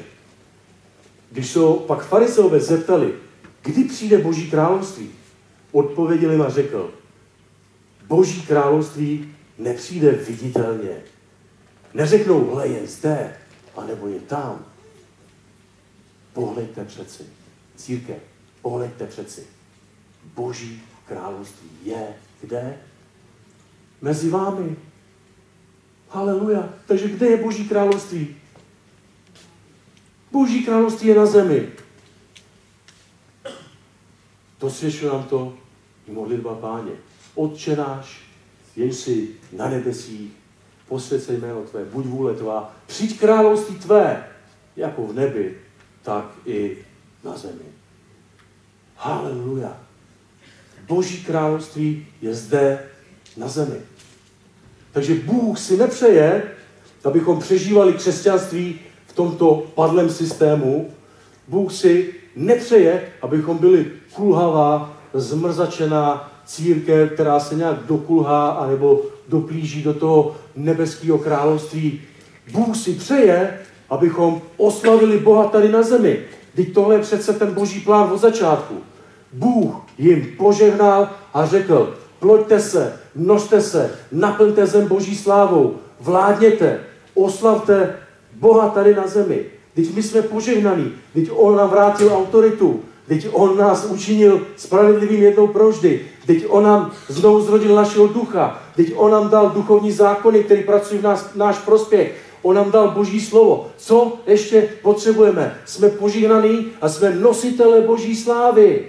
Když 1.30 1.50
se 1.50 1.60
pak 1.86 2.04
farizeové 2.04 2.60
zeptali, 2.60 3.14
kdy 3.62 3.84
přijde 3.84 4.18
Boží 4.18 4.50
království, 4.50 5.10
odpověděl 5.72 6.30
jim 6.30 6.42
a 6.42 6.48
řekl, 6.48 6.90
Boží 8.06 8.42
království 8.42 9.34
nepřijde 9.60 10.10
viditelně. 10.10 11.02
Neřeknou, 11.94 12.50
hle, 12.50 12.68
je 12.68 12.86
zde, 12.86 13.36
anebo 13.76 14.08
je 14.08 14.20
tam. 14.20 14.64
Pohleďte 16.32 16.84
přeci. 16.84 17.22
Církev, 17.76 18.22
pohleďte 18.62 19.06
přeci. 19.06 19.46
Boží 20.34 20.82
království 21.06 21.70
je 21.84 22.08
kde? 22.40 22.78
Mezi 24.00 24.30
vámi. 24.30 24.76
Haleluja. 26.08 26.68
Takže 26.86 27.08
kde 27.08 27.26
je 27.26 27.36
Boží 27.36 27.68
království? 27.68 28.36
Boží 30.32 30.64
království 30.64 31.08
je 31.08 31.14
na 31.14 31.26
zemi. 31.26 31.68
To 34.58 34.70
svědčuje 34.70 35.12
nám 35.12 35.24
to 35.24 35.54
i 36.08 36.10
modlitba 36.10 36.54
páně. 36.54 36.92
Otče 37.34 37.76
náš, 37.76 38.29
jen 38.80 38.92
si 38.92 39.28
na 39.52 39.68
nebesích, 39.68 40.30
posvěcej 40.88 41.36
jméno 41.36 41.62
Tvé, 41.62 41.84
buď 41.84 42.06
vůle 42.06 42.34
Tvá, 42.34 42.76
přijď 42.86 43.20
království 43.20 43.76
Tvé, 43.76 44.24
jako 44.76 45.06
v 45.06 45.14
nebi, 45.14 45.58
tak 46.02 46.24
i 46.46 46.78
na 47.24 47.36
zemi. 47.36 47.64
Haleluja. 48.96 49.76
Boží 50.88 51.24
království 51.24 52.06
je 52.22 52.34
zde 52.34 52.86
na 53.36 53.48
zemi. 53.48 53.80
Takže 54.92 55.14
Bůh 55.14 55.58
si 55.58 55.76
nepřeje, 55.76 56.42
abychom 57.04 57.40
přežívali 57.40 57.92
křesťanství 57.92 58.80
v 59.06 59.12
tomto 59.12 59.66
padlém 59.74 60.10
systému. 60.10 60.90
Bůh 61.48 61.72
si 61.72 62.14
nepřeje, 62.36 63.12
abychom 63.22 63.58
byli 63.58 63.92
kulhavá, 64.12 64.96
zmrzačená 65.14 66.29
církev, 66.50 67.12
která 67.12 67.40
se 67.40 67.54
nějak 67.54 67.76
dokulhá 67.86 68.50
anebo 68.50 69.02
doplíží 69.28 69.82
do 69.82 69.94
toho 69.94 70.36
nebeského 70.56 71.18
království. 71.18 72.00
Bůh 72.52 72.76
si 72.76 72.94
přeje, 72.94 73.58
abychom 73.90 74.42
oslavili 74.56 75.18
Boha 75.18 75.44
tady 75.48 75.68
na 75.68 75.82
zemi. 75.82 76.20
Teď 76.54 76.72
tohle 76.72 76.94
je 76.94 77.02
přece 77.02 77.32
ten 77.32 77.54
boží 77.54 77.80
plán 77.80 78.12
od 78.12 78.20
začátku. 78.20 78.74
Bůh 79.32 79.74
jim 79.98 80.26
požehnal 80.38 81.08
a 81.34 81.46
řekl, 81.46 81.94
ploďte 82.18 82.60
se, 82.60 82.92
množte 83.14 83.60
se, 83.60 83.90
naplňte 84.12 84.66
zem 84.66 84.88
boží 84.88 85.16
slávou, 85.16 85.74
vládněte, 86.00 86.80
oslavte 87.14 87.94
Boha 88.34 88.68
tady 88.68 88.94
na 88.94 89.06
zemi. 89.06 89.40
Teď 89.74 89.94
my 89.94 90.02
jsme 90.02 90.22
požehnaní, 90.22 90.92
teď 91.14 91.28
On 91.32 91.56
nám 91.56 91.70
vrátil 91.70 92.12
autoritu, 92.12 92.80
teď 93.10 93.28
On 93.32 93.58
nás 93.58 93.84
učinil 93.84 94.46
spravedlivým 94.56 95.22
jednou 95.22 95.46
proždy, 95.46 96.00
teď 96.26 96.44
On 96.48 96.62
nám 96.64 96.90
znovu 97.08 97.40
zrodil 97.40 97.74
našeho 97.74 98.06
ducha, 98.06 98.62
teď 98.76 98.92
On 98.96 99.10
nám 99.10 99.30
dal 99.30 99.50
duchovní 99.50 99.92
zákony, 99.92 100.44
který 100.44 100.62
pracují 100.62 101.00
v 101.00 101.02
nás, 101.02 101.34
náš 101.34 101.58
prospěch, 101.58 102.14
On 102.42 102.56
nám 102.56 102.70
dal 102.70 102.90
Boží 102.90 103.20
slovo. 103.20 103.66
Co 103.76 104.18
ještě 104.26 104.68
potřebujeme? 104.82 105.58
Jsme 105.66 105.88
požehnaní 105.88 106.66
a 106.80 106.88
jsme 106.88 107.14
nositele 107.14 107.80
Boží 107.80 108.16
slávy. 108.16 108.86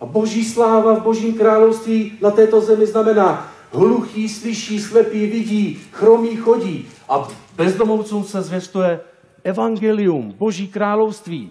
A 0.00 0.06
boží 0.06 0.44
sláva 0.44 0.94
v 0.94 1.02
božím 1.02 1.34
království 1.34 2.12
na 2.20 2.30
této 2.30 2.60
zemi 2.60 2.86
znamená 2.86 3.52
hluchý 3.72 4.28
slyší, 4.28 4.80
slepý 4.80 5.26
vidí, 5.26 5.80
chromý 5.92 6.36
chodí. 6.36 6.88
A 7.08 7.28
bezdomovcům 7.56 8.24
se 8.24 8.42
zvěstuje 8.42 9.00
evangelium, 9.44 10.34
boží 10.38 10.68
království. 10.68 11.50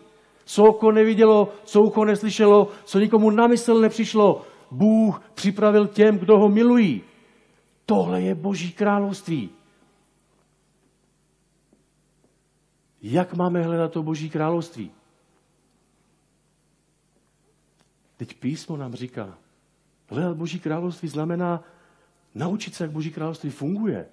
Co 0.49 0.63
oko 0.63 0.91
nevidělo, 0.91 1.53
co 1.63 1.81
ucho 1.81 2.05
neslyšelo, 2.05 2.67
co 2.85 2.99
nikomu 2.99 3.29
na 3.29 3.47
mysl 3.47 3.81
nepřišlo, 3.81 4.45
Bůh 4.71 5.21
připravil 5.33 5.87
těm, 5.87 6.17
kdo 6.17 6.37
ho 6.37 6.49
milují. 6.49 7.01
Tohle 7.85 8.21
je 8.21 8.35
boží 8.35 8.71
království. 8.71 9.49
Jak 13.01 13.33
máme 13.33 13.61
hledat 13.61 13.91
to 13.91 14.03
boží 14.03 14.29
království? 14.29 14.91
Teď 18.17 18.33
písmo 18.33 18.77
nám 18.77 18.93
říká, 18.93 19.37
hledat 20.07 20.37
Boží 20.37 20.59
království 20.59 21.07
znamená 21.07 21.63
naučit 22.35 22.75
se, 22.75 22.83
jak 22.83 22.91
Boží 22.91 23.11
království 23.11 23.49
funguje. 23.49 24.09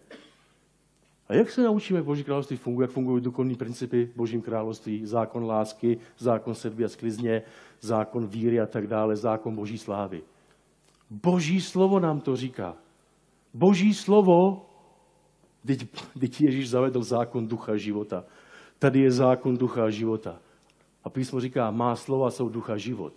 A 1.28 1.34
jak 1.34 1.50
se 1.50 1.62
naučíme, 1.62 1.98
jak 1.98 2.06
Boží 2.06 2.24
království 2.24 2.56
funguje, 2.56 2.84
jak 2.84 2.90
fungují 2.90 3.22
duchovní 3.22 3.54
principy 3.54 4.12
Božím 4.16 4.42
království, 4.42 5.06
zákon 5.06 5.44
lásky, 5.44 5.98
zákon 6.18 6.54
sedby 6.54 6.84
a 6.84 6.88
sklizně, 6.88 7.42
zákon 7.80 8.26
víry 8.26 8.60
a 8.60 8.66
tak 8.66 8.86
dále, 8.86 9.16
zákon 9.16 9.54
Boží 9.54 9.78
slávy. 9.78 10.22
Boží 11.10 11.60
slovo 11.60 12.00
nám 12.00 12.20
to 12.20 12.36
říká. 12.36 12.76
Boží 13.54 13.94
slovo, 13.94 14.66
teď, 15.66 15.86
teď 16.20 16.40
Ježíš 16.40 16.70
zavedl 16.70 17.02
zákon 17.02 17.48
ducha 17.48 17.76
života. 17.76 18.24
Tady 18.78 19.00
je 19.00 19.10
zákon 19.10 19.56
ducha 19.56 19.90
života. 19.90 20.38
A 21.04 21.10
písmo 21.10 21.40
říká, 21.40 21.70
má 21.70 21.96
slova 21.96 22.30
jsou 22.30 22.48
ducha 22.48 22.76
život. 22.76 23.12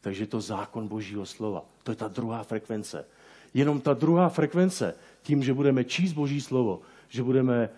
Takže 0.00 0.26
to 0.26 0.40
zákon 0.40 0.88
Božího 0.88 1.26
slova. 1.26 1.64
To 1.82 1.92
je 1.92 1.96
ta 1.96 2.08
druhá 2.08 2.42
frekvence. 2.42 3.04
Jenom 3.54 3.80
ta 3.80 3.94
druhá 3.94 4.28
frekvence, 4.28 4.94
tím, 5.22 5.42
že 5.42 5.54
budeme 5.54 5.84
číst 5.84 6.12
Boží 6.12 6.40
slovo, 6.40 6.80
že 7.12 7.22
budeme 7.22 7.68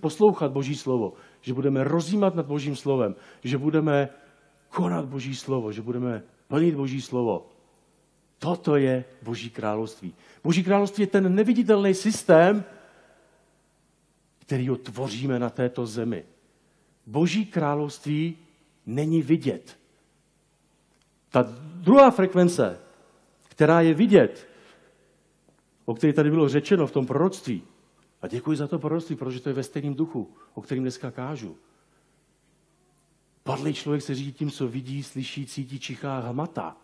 poslouchat 0.00 0.52
Boží 0.52 0.76
slovo, 0.76 1.16
že 1.40 1.54
budeme 1.54 1.84
rozjímat 1.84 2.34
nad 2.34 2.46
Božím 2.46 2.76
slovem, 2.76 3.16
že 3.40 3.58
budeme 3.58 4.08
konat 4.68 5.08
Boží 5.08 5.34
slovo, 5.34 5.72
že 5.72 5.82
budeme 5.82 6.22
plnit 6.48 6.74
Boží 6.74 7.00
slovo. 7.00 7.48
Toto 8.38 8.76
je 8.76 9.04
Boží 9.22 9.50
království. 9.50 10.14
Boží 10.44 10.64
království 10.64 11.02
je 11.02 11.06
ten 11.06 11.34
neviditelný 11.34 11.94
systém, 11.94 12.64
který 14.38 14.68
ho 14.68 14.76
tvoříme 14.76 15.38
na 15.38 15.50
této 15.50 15.86
zemi. 15.86 16.24
Boží 17.06 17.46
království 17.46 18.36
není 18.86 19.22
vidět. 19.22 19.78
Ta 21.30 21.42
druhá 21.80 22.10
frekvence, 22.10 22.78
která 23.48 23.80
je 23.80 23.94
vidět, 23.94 24.48
o 25.84 25.94
které 25.94 26.12
tady 26.12 26.30
bylo 26.30 26.48
řečeno 26.48 26.86
v 26.86 26.92
tom 26.92 27.06
proroctví, 27.06 27.62
a 28.22 28.26
děkuji 28.26 28.56
za 28.56 28.66
to 28.66 28.78
proroctví, 28.78 29.16
protože 29.16 29.40
to 29.40 29.48
je 29.48 29.54
ve 29.54 29.62
stejném 29.62 29.94
duchu, 29.94 30.28
o 30.54 30.60
kterém 30.60 30.84
dneska 30.84 31.10
kážu. 31.10 31.56
Padlý 33.42 33.74
člověk 33.74 34.02
se 34.02 34.14
řídí 34.14 34.32
tím, 34.32 34.50
co 34.50 34.68
vidí, 34.68 35.02
slyší, 35.02 35.46
cítí, 35.46 35.78
čichá, 35.78 36.18
hmatá. 36.18 36.76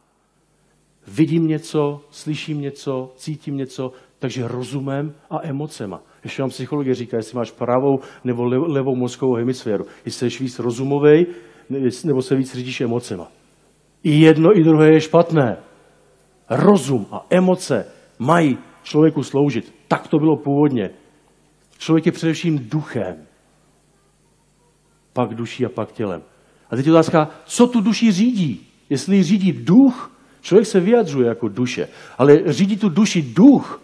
Vidím 1.06 1.46
něco, 1.46 2.00
slyším 2.10 2.60
něco, 2.60 3.12
cítím 3.16 3.56
něco, 3.56 3.92
takže 4.18 4.48
rozumem 4.48 5.14
a 5.30 5.38
emocema. 5.42 6.02
Ještě 6.24 6.42
vám 6.42 6.50
psychologie 6.50 6.94
říká, 6.94 7.16
jestli 7.16 7.36
máš 7.36 7.50
pravou 7.50 8.00
nebo 8.24 8.44
levou 8.44 8.96
mozkovou 8.96 9.34
hemisféru. 9.34 9.84
Jestli 10.04 10.30
jsi 10.30 10.42
víc 10.42 10.58
rozumový, 10.58 11.26
nebo 12.04 12.22
se 12.22 12.36
víc 12.36 12.54
řídíš 12.54 12.80
emocema. 12.80 13.28
I 14.02 14.20
jedno, 14.20 14.58
i 14.58 14.64
druhé 14.64 14.92
je 14.92 15.00
špatné. 15.00 15.56
Rozum 16.50 17.06
a 17.10 17.26
emoce 17.30 17.86
mají 18.18 18.58
člověku 18.82 19.22
sloužit. 19.22 19.74
Tak 19.88 20.08
to 20.08 20.18
bylo 20.18 20.36
původně. 20.36 20.90
Člověk 21.82 22.06
je 22.06 22.12
především 22.12 22.58
duchem. 22.58 23.16
Pak 25.12 25.34
duší 25.34 25.66
a 25.66 25.68
pak 25.68 25.92
tělem. 25.92 26.22
A 26.70 26.76
teď 26.76 26.86
je 26.86 26.92
otázka, 26.92 27.30
co 27.46 27.66
tu 27.66 27.80
duši 27.80 28.12
řídí? 28.12 28.66
Jestli 28.90 29.22
řídí 29.22 29.52
duch, 29.52 30.10
člověk 30.40 30.66
se 30.66 30.80
vyjadřuje 30.80 31.28
jako 31.28 31.48
duše, 31.48 31.88
ale 32.18 32.40
řídí 32.46 32.76
tu 32.76 32.88
duši 32.88 33.22
duch, 33.22 33.82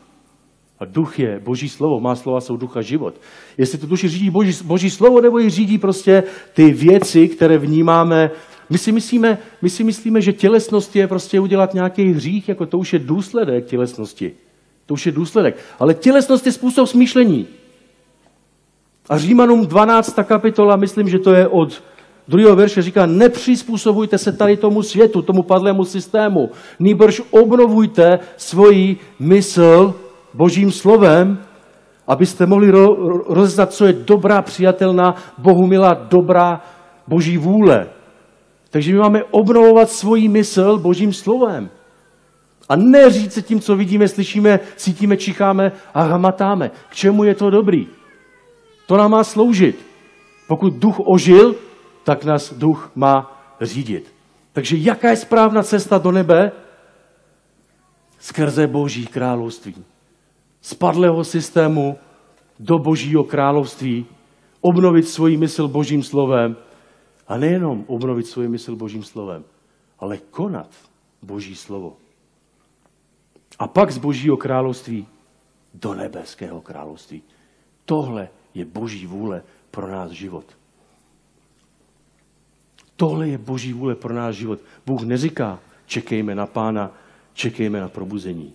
a 0.79 0.85
duch 0.85 1.19
je 1.19 1.41
boží 1.45 1.69
slovo, 1.69 2.01
má 2.01 2.17
slova 2.17 2.41
jsou 2.41 2.57
ducha 2.57 2.83
život. 2.83 3.21
Jestli 3.59 3.79
tu 3.79 3.87
duši 3.87 4.09
řídí 4.09 4.31
boží, 4.31 4.65
boží 4.65 4.91
slovo, 4.91 5.21
nebo 5.21 5.39
ji 5.39 5.51
řídí 5.51 5.79
prostě 5.79 6.23
ty 6.55 6.73
věci, 6.73 7.29
které 7.29 7.59
vnímáme. 7.59 8.31
My 8.71 8.79
si, 8.79 8.93
myslíme, 8.93 9.39
my 9.63 9.71
si 9.71 9.85
myslíme, 9.85 10.21
že 10.21 10.33
tělesnost 10.33 10.97
je 10.97 11.09
prostě 11.09 11.41
udělat 11.41 11.75
nějaký 11.75 12.13
hřích, 12.13 12.49
jako 12.49 12.67
to 12.67 12.79
už 12.79 12.93
je 12.93 12.99
důsledek 12.99 13.67
tělesnosti. 13.67 14.33
To 14.87 14.95
už 14.95 15.07
je 15.07 15.13
důsledek. 15.13 15.59
Ale 15.79 15.95
tělesnost 15.95 16.47
je 16.47 16.53
způsob 16.53 16.89
smýšlení. 16.89 17.49
A 19.09 19.19
Římanům 19.19 19.67
12. 19.67 20.19
kapitola, 20.25 20.77
myslím, 20.77 21.09
že 21.09 21.19
to 21.19 21.33
je 21.33 21.49
od 21.49 21.83
druhého 22.29 22.57
verše, 22.57 22.83
říká, 22.83 23.07
nepřizpůsobujte 23.07 24.19
se 24.19 24.33
tady 24.33 24.57
tomu 24.57 24.83
světu, 24.83 25.23
tomu 25.23 25.43
padlému 25.43 25.85
systému. 25.85 26.51
Nýbrž 26.79 27.23
obnovujte 27.31 28.19
svoji 28.37 28.97
mysl 29.21 29.95
božím 30.35 30.73
slovem, 30.73 31.39
abyste 32.07 32.47
mohli 32.47 32.71
ro, 32.71 32.97
rozeznat, 33.29 33.73
co 33.73 33.87
je 33.87 33.93
dobrá, 33.93 34.43
přijatelná, 34.43 35.15
Bohu 35.39 35.67
milá, 35.67 35.95
dobrá 35.95 36.61
boží 37.09 37.39
vůle. 37.39 37.87
Takže 38.71 38.93
my 38.93 38.99
máme 38.99 39.25
obnovovat 39.31 39.91
svoji 39.91 40.29
mysl 40.29 40.79
božím 40.79 41.13
slovem. 41.13 41.71
A 42.69 42.77
neříct 42.77 43.33
se 43.33 43.43
tím, 43.43 43.61
co 43.61 43.77
vidíme, 43.77 44.09
slyšíme, 44.09 44.61
cítíme, 44.77 45.17
čicháme 45.17 45.73
a 45.95 46.03
hmatáme. 46.03 46.71
K 46.91 46.95
čemu 46.95 47.25
je 47.25 47.35
to 47.35 47.51
dobrý? 47.51 47.87
To 48.89 48.97
nám 48.97 49.11
má 49.11 49.25
sloužit. 49.25 49.87
Pokud 50.49 50.73
duch 50.73 50.97
ožil, 51.05 51.55
tak 52.05 52.25
nás 52.25 52.53
duch 52.53 52.91
má 52.95 53.41
řídit. 53.61 54.15
Takže 54.53 54.77
jaká 54.77 55.11
je 55.11 55.17
správná 55.17 55.63
cesta 55.63 55.99
do 55.99 56.13
nebe? 56.13 56.53
Skrze 58.19 58.67
Boží 58.67 59.07
království. 59.07 59.85
Z 60.61 60.75
padlého 60.75 61.25
systému 61.25 61.99
do 62.61 62.79
Božího 62.79 63.25
království, 63.25 64.07
obnovit 64.61 65.09
svoji 65.09 65.37
mysl 65.37 65.69
Božím 65.69 66.03
slovem 66.03 66.57
a 67.29 67.37
nejenom 67.37 67.85
obnovit 67.87 68.27
svoji 68.27 68.49
mysl 68.49 68.77
Božím 68.77 69.05
slovem, 69.05 69.45
ale 69.99 70.19
konat 70.19 70.71
Boží 71.23 71.55
slovo. 71.55 71.97
A 73.59 73.69
pak 73.69 73.91
z 73.91 73.99
Božího 73.99 74.37
království 74.37 75.07
do 75.75 75.95
nebeského 75.95 76.61
království. 76.61 77.23
Tohle 77.85 78.29
je 78.59 78.65
Boží 78.65 79.07
vůle 79.07 79.43
pro 79.71 79.91
nás 79.91 80.11
život. 80.11 80.45
Tohle 82.97 83.29
je 83.29 83.39
Boží 83.39 83.73
vůle 83.73 83.95
pro 83.95 84.15
náš 84.15 84.37
život. 84.37 84.61
Bůh 84.87 85.03
neříká, 85.03 85.59
čekejme 85.87 86.35
na 86.35 86.47
Pána, 86.47 86.93
čekejme 87.33 87.81
na 87.81 87.89
probuzení. 87.89 88.53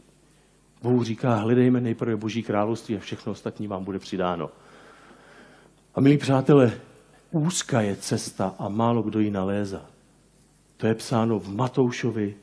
Bůh 0.82 1.06
říká, 1.06 1.36
hledejme 1.36 1.82
nejprve 1.82 2.16
Boží 2.16 2.44
království 2.44 2.98
a 2.98 3.00
všechno 3.00 3.32
ostatní 3.32 3.68
vám 3.68 3.84
bude 3.84 4.00
přidáno. 4.00 4.50
A 5.96 6.02
milí 6.02 6.18
přátelé, 6.18 6.74
úzká 7.32 7.82
je 7.82 7.96
cesta 7.96 8.56
a 8.60 8.70
málo 8.70 9.02
kdo 9.02 9.20
ji 9.20 9.32
nalézá. 9.32 9.86
To 10.78 10.88
je 10.88 10.96
psáno 10.96 11.40
v 11.40 11.56
Matoušovi, 11.56 12.36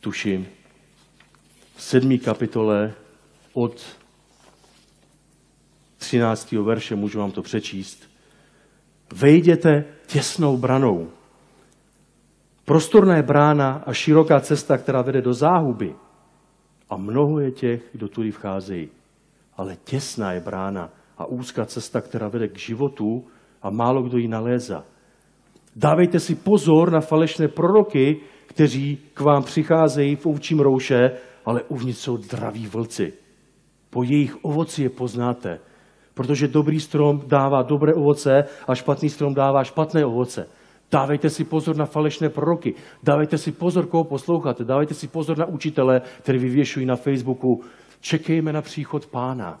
tuším, 0.00 0.46
v 1.76 1.82
sedmý 1.82 2.18
kapitole 2.18 2.94
od 3.52 3.82
13. 6.02 6.52
verše, 6.52 6.96
můžu 6.96 7.18
vám 7.18 7.30
to 7.30 7.42
přečíst. 7.42 8.10
Vejděte 9.14 9.84
těsnou 10.06 10.56
branou. 10.56 11.08
Prostorná 12.64 13.16
je 13.16 13.22
brána 13.22 13.82
a 13.86 13.92
široká 13.92 14.40
cesta, 14.40 14.78
která 14.78 15.02
vede 15.02 15.22
do 15.22 15.32
záhuby. 15.32 15.94
A 16.90 16.96
mnoho 16.96 17.40
je 17.40 17.50
těch, 17.50 17.82
kdo 17.92 18.08
tudy 18.08 18.30
vcházejí. 18.30 18.88
Ale 19.56 19.76
těsná 19.84 20.32
je 20.32 20.40
brána 20.40 20.90
a 21.18 21.26
úzká 21.26 21.64
cesta, 21.64 22.00
která 22.00 22.28
vede 22.28 22.48
k 22.48 22.58
životu 22.58 23.24
a 23.62 23.70
málo 23.70 24.02
kdo 24.02 24.18
ji 24.18 24.28
nalézá. 24.28 24.84
Dávejte 25.76 26.20
si 26.20 26.34
pozor 26.34 26.92
na 26.92 27.00
falešné 27.00 27.48
proroky, 27.48 28.20
kteří 28.46 28.98
k 29.14 29.20
vám 29.20 29.42
přicházejí 29.42 30.16
v 30.16 30.26
ovčím 30.26 30.60
rouše, 30.60 31.10
ale 31.44 31.62
uvnitř 31.62 31.98
jsou 31.98 32.16
draví 32.16 32.66
vlci. 32.66 33.12
Po 33.90 34.02
jejich 34.02 34.44
ovoci 34.44 34.82
je 34.82 34.90
poznáte, 34.90 35.60
protože 36.14 36.48
dobrý 36.48 36.80
strom 36.80 37.22
dává 37.26 37.62
dobré 37.62 37.94
ovoce 37.94 38.44
a 38.68 38.74
špatný 38.74 39.10
strom 39.10 39.34
dává 39.34 39.64
špatné 39.64 40.04
ovoce. 40.04 40.48
Dávejte 40.92 41.30
si 41.30 41.44
pozor 41.44 41.76
na 41.76 41.86
falešné 41.86 42.28
proroky. 42.28 42.74
Dávejte 43.02 43.38
si 43.38 43.52
pozor, 43.52 43.86
koho 43.86 44.04
posloucháte. 44.04 44.64
Dávejte 44.64 44.94
si 44.94 45.08
pozor 45.08 45.38
na 45.38 45.46
učitele, 45.46 46.02
které 46.20 46.38
vyvěšují 46.38 46.86
na 46.86 46.96
Facebooku. 46.96 47.62
Čekejme 48.00 48.52
na 48.52 48.62
příchod 48.62 49.06
pána. 49.06 49.60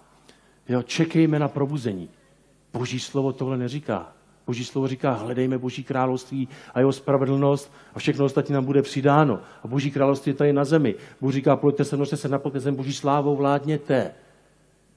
Jo, 0.68 0.82
čekejme 0.82 1.38
na 1.38 1.48
probuzení. 1.48 2.08
Boží 2.72 3.00
slovo 3.00 3.32
tohle 3.32 3.56
neříká. 3.56 4.12
Boží 4.46 4.64
slovo 4.64 4.88
říká, 4.88 5.12
hledejme 5.12 5.58
Boží 5.58 5.84
království 5.84 6.48
a 6.74 6.78
jeho 6.78 6.92
spravedlnost 6.92 7.72
a 7.94 7.98
všechno 7.98 8.24
ostatní 8.24 8.54
nám 8.54 8.64
bude 8.64 8.82
přidáno. 8.82 9.40
A 9.64 9.68
Boží 9.68 9.90
království 9.90 10.30
je 10.30 10.34
tady 10.34 10.52
na 10.52 10.64
zemi. 10.64 10.94
Bůh 11.20 11.32
říká, 11.32 11.56
pojďte 11.56 11.84
se, 11.84 11.96
množte 11.96 12.16
se, 12.16 12.28
naplňte 12.28 12.60
zem 12.60 12.74
Boží 12.74 12.92
slávou, 12.92 13.36
vládněte. 13.36 14.14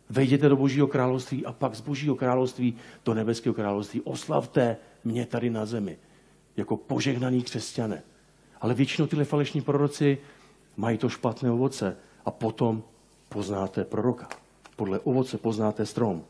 Vejděte 0.10 0.50
do 0.50 0.56
Božího 0.56 0.88
království 0.88 1.46
a 1.46 1.52
pak 1.54 1.76
z 1.76 1.82
Božího 1.82 2.16
království 2.16 2.76
do 3.06 3.14
nebeského 3.14 3.54
království. 3.54 4.02
Oslavte 4.02 4.78
mě 5.04 5.26
tady 5.26 5.50
na 5.50 5.66
zemi 5.66 5.98
jako 6.58 6.78
požehnaný 6.78 7.44
křesťané. 7.44 8.04
Ale 8.62 8.74
většinou 8.74 9.08
tyhle 9.08 9.26
falešní 9.26 9.62
proroci 9.62 10.18
mají 10.78 10.98
to 10.98 11.10
špatné 11.10 11.52
ovoce 11.52 11.98
a 12.26 12.32
potom 12.32 12.84
poznáte 13.30 13.84
proroka. 13.84 14.30
Podle 14.76 15.00
ovoce 15.00 15.38
poznáte 15.38 15.86
strom. 15.86 16.24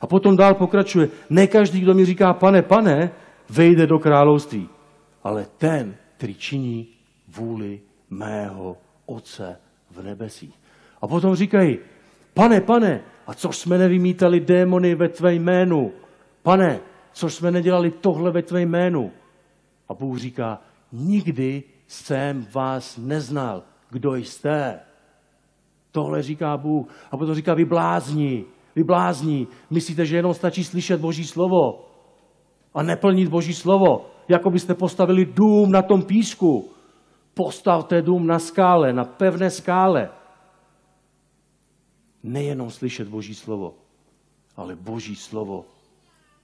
A 0.00 0.06
potom 0.06 0.36
dál 0.36 0.54
pokračuje. 0.54 1.08
Ne 1.30 1.46
každý, 1.46 1.80
kdo 1.80 1.94
mi 1.94 2.04
říká, 2.04 2.32
pane, 2.32 2.62
pane, 2.62 3.10
vejde 3.48 3.86
do 3.86 3.98
království, 3.98 4.68
ale 5.24 5.46
ten, 5.58 5.94
který 6.16 6.34
činí 6.34 6.88
vůli 7.28 7.80
mého 8.10 8.76
Otce 9.06 9.56
v 9.90 10.02
nebesích. 10.02 10.54
A 11.02 11.06
potom 11.06 11.34
říkají, 11.34 11.78
pane, 12.34 12.60
pane, 12.60 13.00
a 13.26 13.34
co 13.34 13.52
jsme 13.52 13.78
nevymítali 13.78 14.40
démony 14.40 14.94
ve 14.94 15.08
tvé 15.08 15.34
jménu? 15.34 15.92
Pane, 16.42 16.80
co 17.12 17.30
jsme 17.30 17.50
nedělali 17.50 17.90
tohle 17.90 18.30
ve 18.30 18.42
tvé 18.42 18.62
jménu? 18.62 19.12
A 19.88 19.94
Bůh 19.94 20.18
říká, 20.18 20.60
nikdy 20.92 21.62
jsem 21.86 22.46
vás 22.52 22.96
neznal. 22.96 23.62
Kdo 23.90 24.14
jste? 24.14 24.80
Tohle 25.92 26.22
říká 26.22 26.56
Bůh. 26.56 26.88
A 27.10 27.16
potom 27.16 27.34
říká, 27.34 27.54
vy 27.54 27.64
blázni, 27.64 28.44
vy 28.76 28.84
blázni. 28.84 29.46
Myslíte, 29.70 30.06
že 30.06 30.16
jenom 30.16 30.34
stačí 30.34 30.64
slyšet 30.64 31.00
Boží 31.00 31.24
slovo 31.24 31.88
a 32.74 32.82
neplnit 32.82 33.28
Boží 33.28 33.54
slovo? 33.54 34.06
Jako 34.28 34.50
byste 34.50 34.74
postavili 34.74 35.24
dům 35.24 35.72
na 35.72 35.82
tom 35.82 36.02
písku. 36.02 36.70
Postavte 37.34 38.02
dům 38.02 38.26
na 38.26 38.38
skále, 38.38 38.92
na 38.92 39.04
pevné 39.04 39.50
skále. 39.50 40.10
Nejenom 42.22 42.70
slyšet 42.70 43.08
Boží 43.08 43.34
slovo, 43.34 43.74
ale 44.56 44.76
Boží 44.76 45.16
slovo 45.16 45.64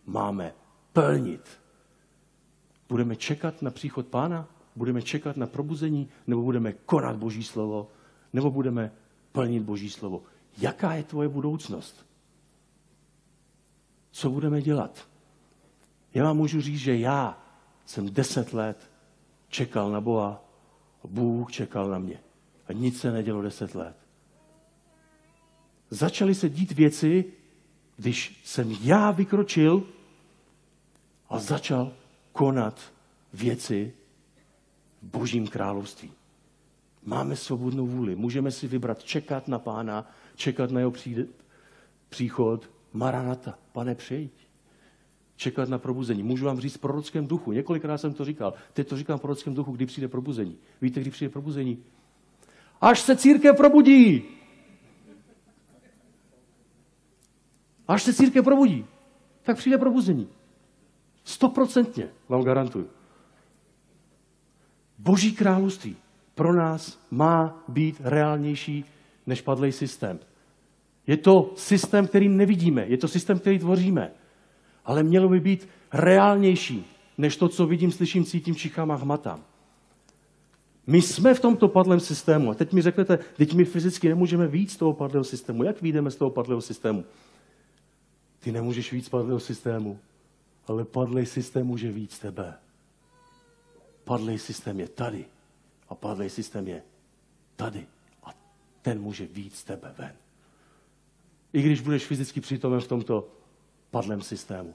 máme 0.07 0.55
plnit. 0.93 1.61
Budeme 2.89 3.17
čekat 3.17 3.63
na 3.63 3.71
příchod 3.71 4.07
pána? 4.07 4.49
Budeme 4.77 5.03
čekat 5.03 5.37
na 5.37 5.47
probuzení? 5.47 6.09
Nebo 6.27 6.43
budeme 6.43 6.73
konat 6.73 7.17
Boží 7.17 7.43
slovo? 7.43 7.91
Nebo 8.33 8.51
budeme 8.51 8.93
plnit 9.33 9.63
Boží 9.63 9.91
slovo? 9.91 10.23
Jaká 10.59 10.95
je 10.95 11.05
tvoje 11.05 11.29
budoucnost? 11.29 12.07
Co 14.11 14.31
budeme 14.31 14.63
dělat? 14.63 15.09
Já 16.15 16.25
vám 16.25 16.37
můžu 16.37 16.61
říct, 16.61 16.79
že 16.79 16.97
já 16.97 17.43
jsem 17.87 18.15
deset 18.15 18.53
let 18.53 18.91
čekal 19.49 19.91
na 19.91 20.01
Boha, 20.01 20.45
Bůh 21.05 21.53
čekal 21.53 21.89
na 21.91 21.99
mě. 21.99 22.21
A 22.69 22.73
nic 22.73 23.01
se 23.01 23.13
nedělo 23.13 23.43
deset 23.43 23.75
let. 23.75 24.06
Začaly 25.91 26.35
se 26.35 26.49
dít 26.49 26.73
věci, 26.73 27.25
když 27.97 28.41
jsem 28.45 28.77
já 28.81 29.11
vykročil 29.11 29.83
a 31.29 31.39
začal 31.39 31.93
konat 32.33 32.93
věci 33.33 33.93
v 35.03 35.07
Božím 35.07 35.47
království. 35.47 36.13
Máme 37.05 37.37
svobodnou 37.37 37.87
vůli, 37.87 38.17
můžeme 38.17 38.51
si 38.51 38.67
vybrat 38.67 39.05
čekat 39.05 39.49
na 39.49 39.59
pána, 39.59 40.11
čekat 40.37 40.71
na 40.71 40.81
jeho 40.81 40.93
příchod, 42.09 42.71
maranata, 42.93 43.59
pane 43.73 43.95
přijď. 43.95 44.31
Čekat 45.37 45.69
na 45.69 45.79
probuzení. 45.79 46.23
Můžu 46.23 46.47
vám 46.47 46.61
říct 46.61 46.77
prorockém 46.77 47.27
duchu. 47.27 47.53
Několikrát 47.53 47.99
jsem 47.99 48.15
to 48.15 48.25
říkal. 48.25 48.55
Teď 48.73 48.89
to 48.89 48.97
říkám 48.97 49.19
prorockém 49.19 49.55
duchu, 49.55 49.73
kdy 49.73 49.87
přijde 49.87 50.09
probuzení. 50.09 50.57
Víte, 50.81 51.01
kdy 51.01 51.11
přijde 51.11 51.29
probuzení? 51.29 51.79
Až 52.81 53.01
se 53.01 53.17
církev 53.17 53.57
probudí. 53.57 54.25
Až 57.89 58.03
se 58.03 58.15
církev 58.15 58.45
probudí, 58.45 58.85
tak 59.43 59.57
přijde 59.57 59.79
probuzení. 59.79 60.29
Stoprocentně 61.25 62.09
vám 62.29 62.43
garantuju. 62.43 62.89
Boží 64.99 65.33
království 65.33 65.97
pro 66.35 66.53
nás 66.53 67.01
má 67.11 67.65
být 67.69 67.97
reálnější 68.01 68.85
než 69.27 69.41
padlej 69.41 69.73
systém. 69.73 70.19
Je 71.07 71.17
to 71.17 71.53
systém, 71.57 72.07
který 72.07 72.29
nevidíme, 72.29 72.87
je 72.87 72.99
to 72.99 73.09
systém, 73.09 73.39
který 73.39 73.59
tvoříme, 73.59 74.11
ale 74.85 75.03
mělo 75.03 75.29
by 75.29 75.41
být 75.41 75.69
reálnější 75.93 76.87
než 77.19 77.37
to, 77.37 77.49
co 77.49 77.67
vidím, 77.67 77.93
slyším, 77.93 78.25
cítím, 78.25 78.55
čichám 78.55 78.91
a 78.91 78.95
hmatám. 78.95 79.45
My 80.87 81.03
jsme 81.03 81.35
v 81.35 81.41
tomto 81.41 81.69
padlém 81.69 82.01
systému. 82.01 82.51
A 82.51 82.55
teď 82.55 82.73
mi 82.73 82.83
řeknete, 82.83 83.19
teď 83.37 83.55
my 83.55 83.65
fyzicky 83.65 84.09
nemůžeme 84.09 84.47
víc 84.47 84.73
z 84.73 84.77
toho 84.77 84.93
padlého 84.93 85.25
systému. 85.25 85.65
Jak 85.65 85.83
vyjdeme 85.83 86.11
z 86.11 86.17
toho 86.17 86.31
padlého 86.31 86.61
systému? 86.61 87.05
Ty 88.47 88.53
nemůžeš 88.53 88.93
víc 88.93 89.09
padlého 89.09 89.41
systému, 89.41 89.99
ale 90.67 90.85
padlý 90.85 91.27
systém 91.27 91.67
může 91.67 91.93
víc 91.93 92.19
tebe. 92.19 92.59
Padlý 94.05 94.39
systém 94.39 94.81
je 94.81 94.89
tady 94.89 95.25
a 95.89 95.95
padlý 95.95 96.31
systém 96.31 96.69
je 96.69 96.83
tady 97.57 97.87
a 98.25 98.35
ten 98.83 99.01
může 99.01 99.27
víc 99.27 99.65
tebe 99.65 99.95
ven. 99.99 100.13
I 101.53 101.63
když 101.63 101.81
budeš 101.81 102.07
fyzicky 102.07 102.41
přítomen 102.41 102.81
v 102.81 102.89
tomto 102.89 103.29
padlém 103.91 104.23
systému. 104.23 104.75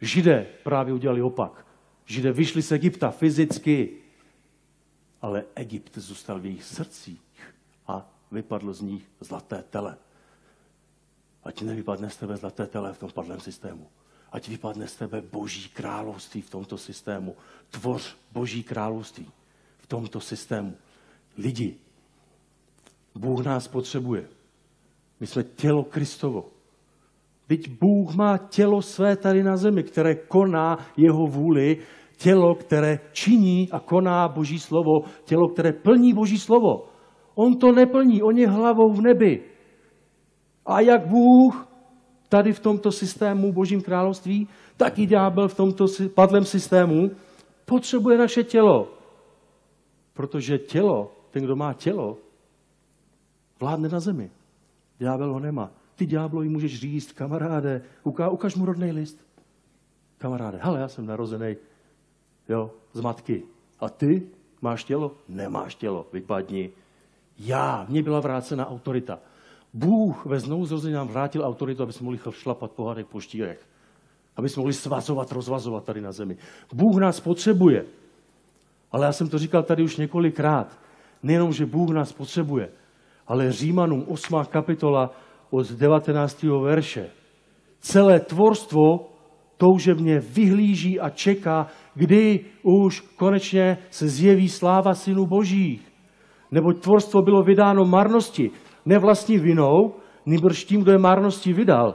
Židé 0.00 0.46
právě 0.62 0.94
udělali 0.94 1.22
opak. 1.22 1.66
Židé 2.04 2.32
vyšli 2.32 2.62
z 2.62 2.72
Egypta 2.72 3.10
fyzicky, 3.10 3.96
ale 5.22 5.44
Egypt 5.54 5.98
zůstal 5.98 6.40
v 6.40 6.44
jejich 6.44 6.64
srdcích 6.64 7.22
a 7.86 8.10
vypadlo 8.32 8.72
z 8.72 8.80
nich 8.80 9.10
zlaté 9.20 9.64
tele. 9.70 9.96
Ať 11.48 11.64
nevypadne 11.64 12.12
z 12.12 12.16
tebe 12.16 12.36
zlaté 12.36 12.68
tele 12.68 12.92
v 12.92 12.98
tom 12.98 13.08
padlém 13.08 13.40
systému. 13.40 13.88
Ať 14.28 14.52
vypadne 14.52 14.84
z 14.84 14.94
tebe 15.00 15.24
boží 15.24 15.72
království 15.72 16.44
v 16.44 16.50
tomto 16.50 16.76
systému. 16.76 17.32
Tvoř 17.72 18.16
boží 18.32 18.60
království 18.60 19.24
v 19.78 19.86
tomto 19.86 20.20
systému. 20.20 20.76
Lidi, 21.40 21.80
Bůh 23.14 23.44
nás 23.44 23.68
potřebuje. 23.68 24.28
My 25.20 25.26
jsme 25.26 25.42
tělo 25.42 25.84
Kristovo. 25.84 26.52
Teď 27.46 27.80
Bůh 27.80 28.14
má 28.14 28.38
tělo 28.38 28.82
své 28.82 29.16
tady 29.16 29.42
na 29.42 29.56
zemi, 29.56 29.82
které 29.82 30.14
koná 30.14 30.78
jeho 30.96 31.26
vůli, 31.26 31.78
tělo, 32.16 32.54
které 32.54 33.00
činí 33.12 33.68
a 33.72 33.80
koná 33.80 34.28
Boží 34.28 34.58
slovo, 34.58 35.08
tělo, 35.24 35.48
které 35.48 35.72
plní 35.72 36.12
Boží 36.12 36.38
slovo. 36.38 36.92
On 37.34 37.56
to 37.56 37.72
neplní, 37.72 38.22
on 38.22 38.38
je 38.38 38.48
hlavou 38.48 38.92
v 38.92 39.00
nebi. 39.00 39.57
A 40.68 40.80
jak 40.80 41.06
Bůh 41.06 41.68
tady 42.28 42.52
v 42.52 42.60
tomto 42.60 42.92
systému 42.92 43.52
Božím 43.52 43.82
království, 43.82 44.48
tak 44.76 44.98
i 44.98 45.06
ďábel 45.06 45.48
v 45.48 45.54
tomto 45.54 45.86
padlém 46.14 46.44
systému 46.44 47.10
potřebuje 47.64 48.18
naše 48.18 48.44
tělo. 48.44 48.88
Protože 50.12 50.58
tělo, 50.58 51.12
ten, 51.30 51.42
kdo 51.42 51.56
má 51.56 51.72
tělo, 51.72 52.16
vládne 53.60 53.88
na 53.88 54.00
zemi. 54.00 54.30
Ďábel 54.98 55.32
ho 55.32 55.40
nemá. 55.40 55.70
Ty 55.94 56.06
ďáblovi 56.06 56.48
můžeš 56.48 56.80
říct, 56.80 57.12
kamaráde, 57.12 57.82
uka, 58.02 58.28
ukaž 58.28 58.54
mu 58.54 58.64
rodný 58.64 58.92
list. 58.92 59.18
Kamaráde, 60.18 60.58
hele, 60.62 60.80
já 60.80 60.88
jsem 60.88 61.06
narozený 61.06 61.56
jo, 62.48 62.70
z 62.92 63.00
matky. 63.00 63.42
A 63.80 63.88
ty 63.88 64.22
máš 64.60 64.84
tělo? 64.84 65.12
Nemáš 65.28 65.74
tělo, 65.74 66.06
vypadni. 66.12 66.70
Já, 67.38 67.86
mně 67.88 68.02
byla 68.02 68.20
vrácena 68.20 68.70
autorita. 68.70 69.18
Bůh 69.74 70.26
ve 70.26 70.40
znovuzrození 70.40 70.94
nám 70.94 71.08
vrátil 71.08 71.44
autoritu, 71.44 71.82
aby 71.82 71.92
jsme 71.92 72.04
mohli 72.04 72.18
šlapat 72.30 72.70
po 72.72 72.84
hadech, 72.84 73.06
po 73.06 73.20
štírech. 73.20 73.66
Aby 74.36 74.48
jsme 74.48 74.60
mohli 74.60 74.72
svazovat, 74.72 75.32
rozvazovat 75.32 75.84
tady 75.84 76.00
na 76.00 76.12
zemi. 76.12 76.36
Bůh 76.74 77.00
nás 77.00 77.20
potřebuje. 77.20 77.84
Ale 78.92 79.06
já 79.06 79.12
jsem 79.12 79.28
to 79.28 79.38
říkal 79.38 79.62
tady 79.62 79.82
už 79.82 79.96
několikrát. 79.96 80.78
Nejenom, 81.22 81.52
že 81.52 81.66
Bůh 81.66 81.90
nás 81.90 82.12
potřebuje, 82.12 82.68
ale 83.26 83.52
Římanům 83.52 84.04
8. 84.08 84.34
kapitola 84.50 85.10
od 85.50 85.72
19. 85.72 86.42
verše. 86.42 87.10
Celé 87.80 88.20
tvorstvo 88.20 89.08
toužebně 89.56 90.20
vyhlíží 90.20 91.00
a 91.00 91.10
čeká, 91.10 91.66
kdy 91.94 92.40
už 92.62 93.00
konečně 93.00 93.78
se 93.90 94.08
zjeví 94.08 94.48
sláva 94.48 94.94
synů 94.94 95.26
božích. 95.26 95.92
Neboť 96.50 96.78
tvorstvo 96.78 97.22
bylo 97.22 97.42
vydáno 97.42 97.84
marnosti, 97.84 98.50
ne 98.88 98.98
vlastní 98.98 99.38
vinou, 99.38 99.94
nýbrž 100.26 100.64
tím, 100.64 100.82
kdo 100.82 100.92
je 100.92 100.98
márnosti 100.98 101.52
vydal. 101.52 101.94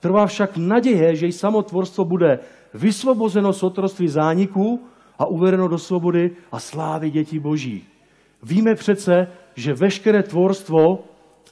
Trvá 0.00 0.26
však 0.26 0.56
naděje, 0.56 1.16
že 1.16 1.26
i 1.26 1.32
samotvorstvo 1.32 2.04
bude 2.04 2.38
vysvobozeno 2.74 3.52
z 3.52 3.62
otroství 3.62 4.08
zániku 4.08 4.82
a 5.18 5.26
uvedeno 5.26 5.68
do 5.68 5.78
svobody 5.78 6.30
a 6.52 6.58
slávy 6.58 7.10
dětí 7.10 7.38
boží. 7.38 7.84
Víme 8.42 8.74
přece, 8.74 9.26
že 9.54 9.74
veškeré 9.74 10.22
tvorstvo 10.22 11.04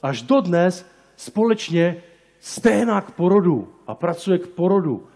až 0.03 0.21
dodnes 0.21 0.85
společně 1.15 2.03
stéhná 2.39 3.01
k 3.01 3.11
porodu 3.11 3.67
a 3.87 3.95
pracuje 3.95 4.37
k 4.37 4.47
porodu. 4.47 5.07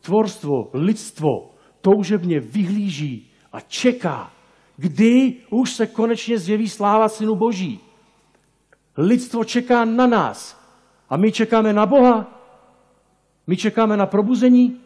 Tvorstvo, 0.00 0.70
lidstvo 0.72 1.50
toužebně 1.80 2.40
vyhlíží 2.40 3.30
a 3.52 3.60
čeká, 3.60 4.32
kdy 4.76 5.34
už 5.50 5.70
se 5.72 5.86
konečně 5.86 6.38
zjeví 6.38 6.68
sláva 6.68 7.08
Synu 7.08 7.34
Boží. 7.34 7.87
Lidstvo 8.98 9.44
čeká 9.44 9.84
na 9.84 10.06
nás. 10.06 10.58
A 11.08 11.16
my 11.16 11.32
čekáme 11.32 11.72
na 11.72 11.86
Boha. 11.86 12.26
My 13.46 13.56
čekáme 13.56 13.96
na 13.96 14.06
probuzení. 14.06 14.76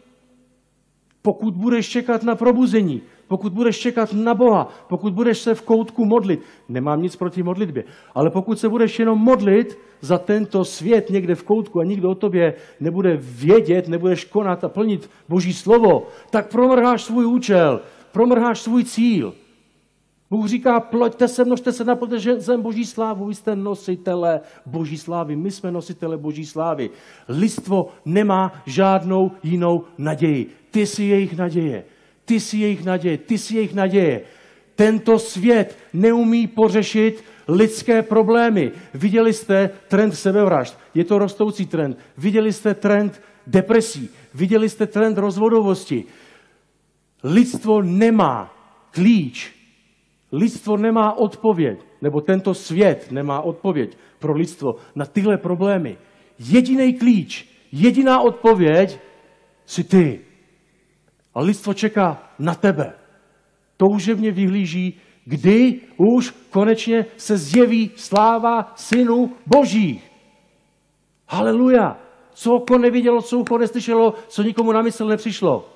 Pokud 1.21 1.53
budeš 1.53 1.89
čekat 1.89 2.23
na 2.23 2.35
probuzení, 2.35 3.01
pokud 3.27 3.53
budeš 3.53 3.79
čekat 3.79 4.13
na 4.13 4.33
Boha, 4.33 4.69
pokud 4.87 5.13
budeš 5.13 5.37
se 5.37 5.55
v 5.55 5.61
koutku 5.61 6.05
modlit, 6.05 6.39
nemám 6.69 7.01
nic 7.01 7.15
proti 7.15 7.43
modlitbě, 7.43 7.83
ale 8.15 8.29
pokud 8.29 8.59
se 8.59 8.69
budeš 8.69 8.99
jenom 8.99 9.19
modlit 9.19 9.77
za 10.01 10.17
tento 10.17 10.65
svět 10.65 11.09
někde 11.09 11.35
v 11.35 11.43
koutku 11.43 11.79
a 11.79 11.83
nikdo 11.83 12.09
o 12.09 12.15
tobě 12.15 12.53
nebude 12.79 13.17
vědět, 13.21 13.87
nebudeš 13.87 14.25
konat 14.25 14.63
a 14.63 14.69
plnit 14.69 15.09
Boží 15.29 15.53
slovo, 15.53 16.07
tak 16.29 16.51
promrháš 16.51 17.03
svůj 17.03 17.25
účel, 17.25 17.81
promrháš 18.11 18.61
svůj 18.61 18.83
cíl. 18.83 19.33
Bůh 20.33 20.47
říká, 20.47 20.79
ploďte 20.79 21.27
se, 21.27 21.45
množte 21.45 21.71
se, 21.71 21.83
naplňte 21.83 22.39
zem 22.39 22.61
Boží 22.61 22.85
slávu, 22.85 23.25
vy 23.25 23.35
jste 23.35 23.55
nositele 23.55 24.41
Boží 24.65 24.97
slávy, 24.97 25.35
my 25.35 25.51
jsme 25.51 25.71
nositele 25.71 26.17
Boží 26.17 26.45
slávy. 26.45 26.89
Listvo 27.27 27.89
nemá 28.05 28.61
žádnou 28.65 29.31
jinou 29.43 29.83
naději. 29.97 30.49
Ty 30.71 30.85
jsi 30.85 31.03
jejich 31.03 31.37
naděje. 31.37 31.83
Ty 32.25 32.39
jsi 32.39 32.57
jejich 32.57 32.85
naděje, 32.85 33.17
ty 33.17 33.37
jsi 33.37 33.55
jejich 33.55 33.73
naděje. 33.73 34.21
Tento 34.75 35.19
svět 35.19 35.77
neumí 35.93 36.47
pořešit 36.47 37.23
lidské 37.47 38.01
problémy. 38.01 38.71
Viděli 38.93 39.33
jste 39.33 39.69
trend 39.87 40.11
sebevražd, 40.11 40.77
je 40.93 41.03
to 41.03 41.19
rostoucí 41.19 41.65
trend. 41.65 41.97
Viděli 42.17 42.53
jste 42.53 42.73
trend 42.73 43.21
depresí, 43.47 44.09
viděli 44.33 44.69
jste 44.69 44.87
trend 44.87 45.17
rozvodovosti. 45.17 46.03
Lidstvo 47.23 47.81
nemá 47.81 48.53
klíč 48.91 49.62
Lidstvo 50.33 50.77
nemá 50.77 51.13
odpověď, 51.13 51.79
nebo 52.01 52.21
tento 52.21 52.53
svět 52.53 53.07
nemá 53.11 53.41
odpověď 53.41 53.97
pro 54.19 54.33
lidstvo 54.33 54.75
na 54.95 55.05
tyhle 55.05 55.37
problémy. 55.37 55.97
Jediný 56.39 56.93
klíč, 56.93 57.49
jediná 57.71 58.19
odpověď 58.19 58.99
si 59.65 59.83
ty. 59.83 60.21
A 61.33 61.41
lidstvo 61.41 61.73
čeká 61.73 62.29
na 62.39 62.55
tebe. 62.55 62.93
Toužebně 63.77 64.31
vyhlíží, 64.31 64.93
kdy 65.25 65.79
už 65.97 66.33
konečně 66.49 67.05
se 67.17 67.37
zjeví 67.37 67.91
sláva 67.95 68.73
synů 68.75 69.31
božích. 69.45 70.11
Haleluja. 71.27 71.97
Co 72.33 72.55
oko 72.55 72.77
nevidělo, 72.77 73.21
co 73.21 73.39
ucho 73.39 73.57
neslyšelo, 73.57 74.13
co 74.27 74.43
nikomu 74.43 74.71
na 74.71 74.81
mysl 74.81 75.07
nepřišlo. 75.07 75.69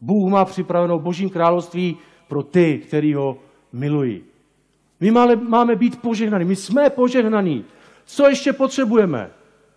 Bůh 0.00 0.30
má 0.30 0.44
připravenou 0.44 0.98
božím 0.98 1.30
království 1.30 1.96
pro 2.28 2.42
ty, 2.42 2.78
který 2.78 3.14
ho 3.14 3.38
milují. 3.72 4.22
My 5.00 5.10
máme, 5.10 5.36
máme 5.36 5.76
být 5.76 6.00
požehnaní. 6.00 6.44
My 6.44 6.56
jsme 6.56 6.90
požehnaní. 6.90 7.64
Co 8.04 8.28
ještě 8.28 8.52
potřebujeme? 8.52 9.30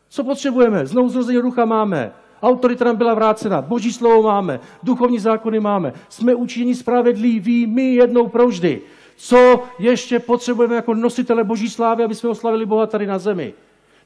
Co 0.09 0.23
potřebujeme? 0.23 0.85
Znovu 0.85 1.09
zrození 1.09 1.41
ducha 1.41 1.65
máme. 1.65 2.11
Autorita 2.41 2.85
nám 2.85 2.95
byla 2.95 3.13
vrácena. 3.13 3.61
Boží 3.61 3.93
slovo 3.93 4.23
máme. 4.23 4.59
Duchovní 4.83 5.19
zákony 5.19 5.59
máme. 5.59 5.93
Jsme 6.09 6.35
učiněni 6.35 6.75
spravedliví 6.75 7.67
my 7.67 7.95
jednou 7.95 8.27
provždy. 8.27 8.81
Co 9.15 9.63
ještě 9.79 10.19
potřebujeme 10.19 10.75
jako 10.75 10.93
nositele 10.93 11.43
Boží 11.43 11.69
slávy, 11.69 12.03
aby 12.03 12.15
jsme 12.15 12.29
oslavili 12.29 12.65
Boha 12.65 12.87
tady 12.87 13.07
na 13.07 13.19
zemi? 13.19 13.53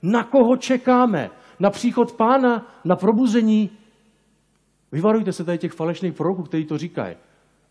Na 0.01 0.23
koho 0.23 0.57
čekáme? 0.57 1.29
Na 1.59 1.69
příchod 1.69 2.11
pána? 2.11 2.67
Na 2.85 2.95
probuzení? 2.95 3.69
Vyvarujte 4.91 5.33
se 5.33 5.43
tady 5.43 5.57
těch 5.57 5.73
falešných 5.73 6.13
proroků, 6.13 6.43
kteří 6.43 6.65
to 6.65 6.77
říkají. 6.77 7.15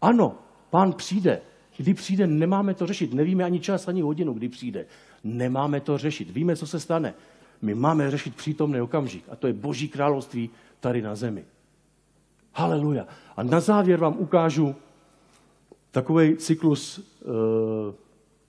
Ano, 0.02 0.35
pán 0.70 0.92
přijde. 0.92 1.40
Kdy 1.77 1.95
přijde, 1.95 2.27
nemáme 2.27 2.75
to 2.75 2.87
řešit. 2.87 3.15
Nevíme 3.15 3.45
ani 3.45 3.61
čas, 3.61 3.89
ani 3.89 4.03
hodinu, 4.03 4.33
kdy 4.33 4.49
přijde. 4.49 4.87
Nemáme 5.25 5.81
to 5.81 5.99
řešit. 5.99 6.31
Víme, 6.31 6.57
co 6.57 6.67
se 6.67 6.81
stane. 6.81 7.15
My 7.62 7.75
máme 7.75 8.11
řešit 8.11 8.37
přítomný 8.37 8.81
okamžik. 8.81 9.25
A 9.31 9.37
to 9.37 9.47
je 9.47 9.53
Boží 9.53 9.89
království 9.89 10.51
tady 10.81 11.03
na 11.03 11.15
zemi. 11.15 11.45
Haleluja. 12.53 13.07
A 13.37 13.43
na 13.43 13.61
závěr 13.61 13.99
vám 13.99 14.17
ukážu 14.19 14.75
takový 15.91 16.37
cyklus, 16.37 16.99
uh, 16.99 17.95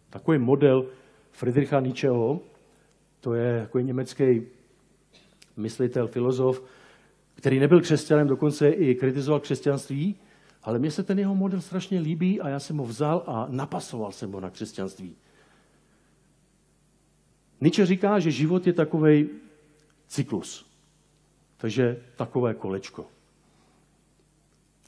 takový 0.09 0.37
model 0.37 0.85
Friedricha 1.31 1.79
Nietzscheho. 1.79 2.39
To 3.21 3.33
je 3.33 3.61
takový 3.61 3.83
německý 3.83 4.41
myslitel, 5.57 6.07
filozof, 6.07 6.63
který 7.35 7.59
nebyl 7.59 7.81
křesťanem, 7.81 8.27
dokonce 8.27 8.69
i 8.69 8.95
kritizoval 8.95 9.39
křesťanství, 9.39 10.15
ale 10.67 10.79
mně 10.79 10.91
se 10.91 11.03
ten 11.03 11.19
jeho 11.19 11.35
model 11.35 11.61
strašně 11.61 11.99
líbí 11.99 12.41
a 12.41 12.49
já 12.49 12.59
jsem 12.59 12.77
ho 12.77 12.85
vzal 12.85 13.23
a 13.27 13.47
napasoval 13.49 14.11
jsem 14.11 14.31
ho 14.31 14.39
na 14.39 14.49
křesťanství. 14.49 15.15
Nietzsche 17.61 17.85
říká, 17.85 18.19
že 18.19 18.31
život 18.31 18.67
je 18.67 18.73
takový 18.73 19.29
cyklus. 20.07 20.71
Takže 21.57 22.03
takové 22.15 22.53
kolečko. 22.53 23.07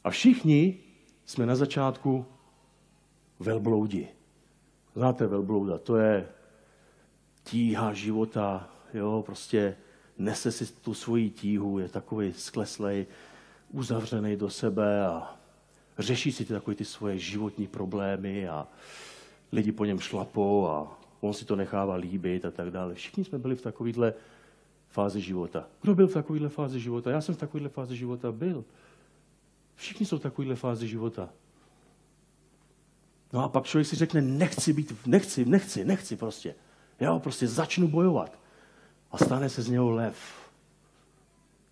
A 0.04 0.10
všichni 0.10 0.78
jsme 1.26 1.46
na 1.46 1.56
začátku 1.56 2.26
velbloudi. 3.40 4.08
Znáte 4.96 5.28
velblouda, 5.28 5.78
to 5.78 5.98
je 5.98 6.28
tíha 7.44 7.94
života, 7.94 8.70
jo, 8.94 9.24
prostě 9.26 9.76
nese 10.18 10.52
si 10.52 10.74
tu 10.74 10.94
svoji 10.94 11.30
tíhu, 11.30 11.80
je 11.80 11.90
takový 11.90 12.34
skleslej, 12.34 13.08
uzavřený 13.72 14.36
do 14.36 14.50
sebe 14.50 15.06
a 15.06 15.39
řeší 16.00 16.32
si 16.32 16.46
ty 16.46 16.54
takové 16.54 16.76
ty 16.76 16.86
svoje 16.86 17.18
životní 17.20 17.68
problémy 17.68 18.50
a 18.50 18.68
lidi 19.52 19.72
po 19.72 19.86
něm 19.86 20.00
šlapou 20.00 20.68
a 20.68 21.00
on 21.22 21.34
si 21.34 21.46
to 21.46 21.56
nechává 21.56 21.96
líbit 21.96 22.46
a 22.46 22.52
tak 22.52 22.72
dále. 22.72 22.94
Všichni 22.94 23.26
jsme 23.26 23.40
byli 23.40 23.56
v 23.56 23.62
takovéhle 23.62 24.14
fázi 24.90 25.22
života. 25.22 25.68
Kdo 25.82 25.96
byl 25.96 26.08
v 26.08 26.14
takovéhle 26.14 26.50
fázi 26.50 26.80
života? 26.80 27.12
Já 27.12 27.22
jsem 27.22 27.36
v 27.36 27.38
takovéhle 27.38 27.70
fázi 27.70 27.96
života 27.96 28.32
byl. 28.32 28.66
Všichni 29.76 30.06
jsou 30.06 30.18
v 30.18 30.22
takovéhle 30.22 30.56
fázi 30.56 30.88
života. 30.88 31.30
No 33.34 33.44
a 33.44 33.50
pak 33.50 33.66
člověk 33.66 33.88
si 33.88 33.96
řekne, 33.96 34.22
nechci 34.22 34.74
být, 34.74 34.94
nechci, 35.06 35.46
nechci, 35.46 35.86
nechci 35.86 36.16
prostě. 36.16 36.56
Já 37.00 37.20
prostě 37.20 37.48
začnu 37.48 37.88
bojovat. 37.88 38.40
A 39.12 39.18
stane 39.18 39.50
se 39.50 39.62
z 39.62 39.70
něho 39.70 39.90
lev. 39.90 40.16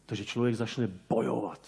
Takže 0.06 0.26
člověk 0.26 0.56
začne 0.56 0.90
bojovat. 1.10 1.60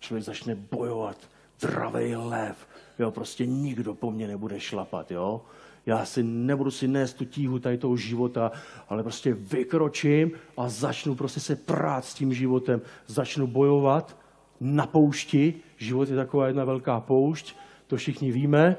Člověk 0.00 0.24
začne 0.24 0.54
bojovat. 0.54 1.28
Dravej 1.60 2.16
lev. 2.16 2.68
Jo, 2.98 3.10
prostě 3.10 3.46
nikdo 3.46 3.94
po 3.94 4.10
mně 4.10 4.26
nebude 4.26 4.60
šlapat, 4.60 5.10
jo. 5.10 5.42
Já 5.86 6.04
si 6.04 6.22
nebudu 6.22 6.70
si 6.70 6.88
nést 6.88 7.14
tu 7.14 7.24
tíhu 7.24 7.58
tady 7.58 7.78
toho 7.78 7.96
života, 7.96 8.52
ale 8.88 9.02
prostě 9.02 9.34
vykročím 9.34 10.30
a 10.56 10.68
začnu 10.68 11.14
prostě 11.14 11.40
se 11.40 11.56
prát 11.56 12.04
s 12.04 12.14
tím 12.14 12.34
životem. 12.34 12.80
Začnu 13.06 13.46
bojovat 13.46 14.18
na 14.60 14.86
poušti. 14.86 15.54
Život 15.76 16.08
je 16.08 16.16
taková 16.16 16.46
jedna 16.46 16.64
velká 16.64 17.00
poušť, 17.00 17.56
to 17.86 17.96
všichni 17.96 18.32
víme. 18.32 18.76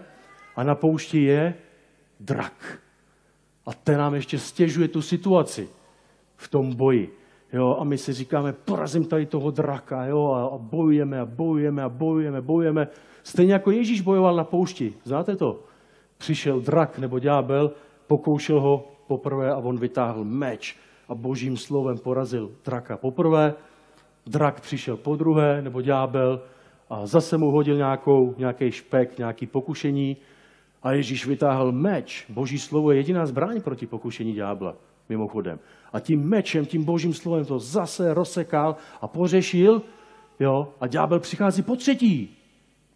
A 0.56 0.64
na 0.64 0.76
poušti 0.76 1.24
je 1.24 1.54
drak. 2.20 2.80
A 3.66 3.74
ten 3.74 3.98
nám 3.98 4.16
ještě 4.16 4.40
stěžuje 4.40 4.88
tu 4.88 5.02
situaci 5.02 5.70
v 6.36 6.48
tom 6.48 6.76
boji. 6.76 7.18
Jo, 7.54 7.78
a 7.80 7.84
my 7.84 7.98
si 7.98 8.14
říkáme, 8.14 8.54
porazím 8.54 9.06
tady 9.06 9.26
toho 9.26 9.52
draka, 9.52 10.06
jo, 10.06 10.32
a, 10.32 10.58
bojujeme 10.58 11.20
a 11.20 11.26
bojujeme 11.26 11.84
a 11.84 11.90
bojujeme, 11.90 12.42
bojujeme. 12.42 12.88
Stejně 13.24 13.54
jako 13.54 13.72
Ježíš 13.72 14.02
bojoval 14.02 14.36
na 14.36 14.44
poušti. 14.44 14.94
Znáte 15.04 15.36
to? 15.36 15.60
Přišel 16.18 16.60
drak 16.60 17.00
nebo 17.00 17.20
ďábel, 17.20 17.72
pokoušel 18.08 18.62
ho 18.62 18.88
poprvé 19.08 19.52
a 19.52 19.58
on 19.58 19.78
vytáhl 19.78 20.24
meč 20.24 20.78
a 21.10 21.16
božím 21.16 21.58
slovem 21.58 21.98
porazil 21.98 22.52
draka 22.66 22.98
poprvé. 22.98 23.54
Drak 24.26 24.62
přišel 24.62 24.98
po 24.98 25.16
druhé, 25.16 25.62
nebo 25.62 25.82
ďábel, 25.82 26.42
a 26.90 27.06
zase 27.06 27.38
mu 27.38 27.52
hodil 27.52 27.76
nějakou, 27.76 28.36
nějaký 28.38 28.72
špek, 28.72 29.18
nějaký 29.18 29.48
pokušení. 29.48 30.18
A 30.84 30.92
Ježíš 30.92 31.28
vytáhl 31.28 31.72
meč. 31.72 32.26
Boží 32.30 32.60
slovo 32.60 32.92
je 32.92 32.98
jediná 32.98 33.26
zbraň 33.26 33.62
proti 33.62 33.88
pokušení 33.88 34.34
ďábla, 34.34 34.76
mimochodem. 35.10 35.60
A 35.94 36.00
tím 36.00 36.30
mečem, 36.30 36.66
tím 36.66 36.84
božím 36.84 37.14
slovem 37.14 37.46
to 37.46 37.60
zase 37.60 38.14
rozsekal 38.14 38.76
a 39.02 39.08
pořešil, 39.08 39.82
jo, 40.40 40.74
a 40.80 40.88
ďábel 40.88 41.20
přichází 41.20 41.62
po 41.62 41.76
třetí. 41.76 42.38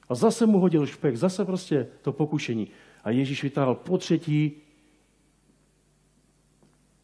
A 0.10 0.16
zase 0.16 0.46
mu 0.46 0.60
hodil 0.60 0.86
špek, 0.86 1.16
zase 1.16 1.46
prostě 1.46 1.88
to 2.02 2.12
pokušení. 2.12 2.68
A 3.04 3.10
Ježíš 3.10 3.44
vytáhl 3.44 3.76
po 3.76 3.98
třetí, 3.98 4.52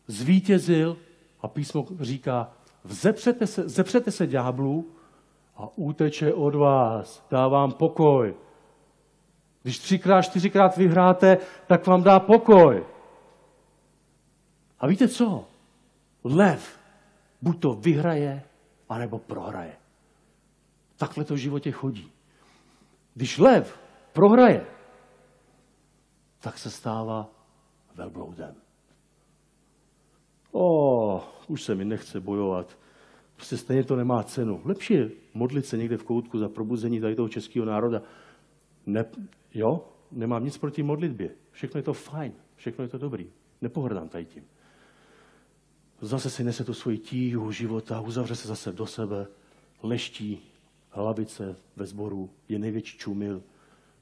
zvítězil 0.07 0.97
a 1.41 1.47
písmo 1.47 1.85
říká, 1.99 2.51
vzepřete 2.83 3.47
se, 3.47 3.69
zepřete 3.69 4.11
se 4.11 4.27
ďáblu 4.27 4.89
a 5.55 5.67
úteče 5.75 6.33
od 6.33 6.55
vás, 6.55 7.25
dávám 7.31 7.71
pokoj. 7.71 8.33
Když 9.63 9.79
třikrát, 9.79 10.21
čtyřikrát 10.21 10.77
vyhráte, 10.77 11.37
tak 11.67 11.87
vám 11.87 12.03
dá 12.03 12.19
pokoj. 12.19 12.83
A 14.79 14.87
víte 14.87 15.07
co? 15.07 15.47
Lev 16.23 16.79
buď 17.41 17.61
to 17.61 17.69
vyhraje, 17.69 18.43
anebo 18.89 19.19
prohraje. 19.19 19.75
Takhle 20.97 21.25
to 21.25 21.33
v 21.33 21.37
životě 21.37 21.71
chodí. 21.71 22.11
Když 23.13 23.37
lev 23.37 23.79
prohraje, 24.13 24.65
tak 26.39 26.57
se 26.57 26.71
stává 26.71 27.29
velbloudem. 27.95 28.55
O, 30.51 31.21
už 31.47 31.63
se 31.63 31.75
mi 31.75 31.85
nechce 31.85 32.19
bojovat. 32.19 32.77
Prostě 33.35 33.57
stejně 33.57 33.83
to 33.83 33.95
nemá 33.95 34.23
cenu. 34.23 34.61
Lepší 34.65 34.93
je 34.93 35.09
modlit 35.33 35.65
se 35.65 35.77
někde 35.77 35.97
v 35.97 36.03
koutku 36.03 36.39
za 36.39 36.49
probuzení 36.49 37.01
tady 37.01 37.15
toho 37.15 37.29
českého 37.29 37.65
národa. 37.65 38.01
Ne, 38.85 39.05
jo, 39.53 39.89
nemám 40.11 40.43
nic 40.43 40.57
proti 40.57 40.83
modlitbě. 40.83 41.35
Všechno 41.51 41.79
je 41.79 41.83
to 41.83 41.93
fajn, 41.93 42.33
všechno 42.55 42.83
je 42.83 42.89
to 42.89 42.97
dobrý. 42.97 43.31
Nepohrdám 43.61 44.09
tady 44.09 44.25
tím. 44.25 44.43
Zase 46.01 46.29
si 46.29 46.43
nese 46.43 46.63
tu 46.63 46.73
svoji 46.73 46.97
tíhu 46.97 47.51
života, 47.51 48.01
uzavře 48.01 48.35
se 48.35 48.47
zase 48.47 48.71
do 48.71 48.85
sebe, 48.85 49.27
leští 49.83 50.41
hlavice 50.89 51.55
ve 51.75 51.85
zboru, 51.85 52.29
je 52.49 52.59
největší 52.59 52.97
čumil 52.97 53.43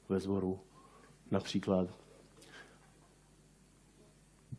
ve 0.08 0.20
zboru 0.20 0.60
například 1.30 1.88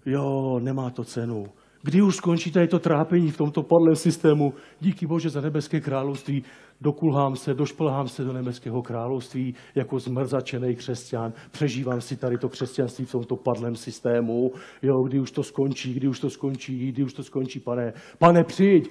jo, 0.08 0.60
nemá 0.60 0.90
to 0.90 1.04
cenu. 1.04 1.48
Kdy 1.82 2.02
už 2.02 2.16
skončí 2.16 2.52
tady 2.52 2.68
to 2.68 2.80
trápení 2.80 3.32
v 3.32 3.38
tomto 3.38 3.64
padlém 3.64 3.96
systému? 3.96 4.54
Díky 4.80 5.08
Bože 5.08 5.30
za 5.30 5.42
nebeské 5.42 5.80
království. 5.80 6.44
Dokulhám 6.82 7.36
se, 7.36 7.54
došplhám 7.54 8.08
se 8.08 8.24
do 8.24 8.34
nebeského 8.34 8.82
království 8.82 9.56
jako 9.76 10.00
zmrzačený 10.00 10.76
křesťan. 10.76 11.34
Přežívám 11.52 12.02
si 12.02 12.18
tady 12.18 12.38
to 12.38 12.50
křesťanství 12.50 13.06
v 13.06 13.12
tomto 13.12 13.36
padlém 13.36 13.76
systému. 13.76 14.52
Jo, 14.82 15.04
kdy 15.04 15.20
už 15.20 15.32
to 15.32 15.44
skončí, 15.44 15.94
kdy 15.94 16.08
už 16.08 16.20
to 16.20 16.30
skončí, 16.30 16.92
kdy 16.92 17.04
už 17.04 17.14
to 17.14 17.24
skončí, 17.24 17.60
pane. 17.60 17.94
Pane, 18.18 18.44
přijď. 18.44 18.90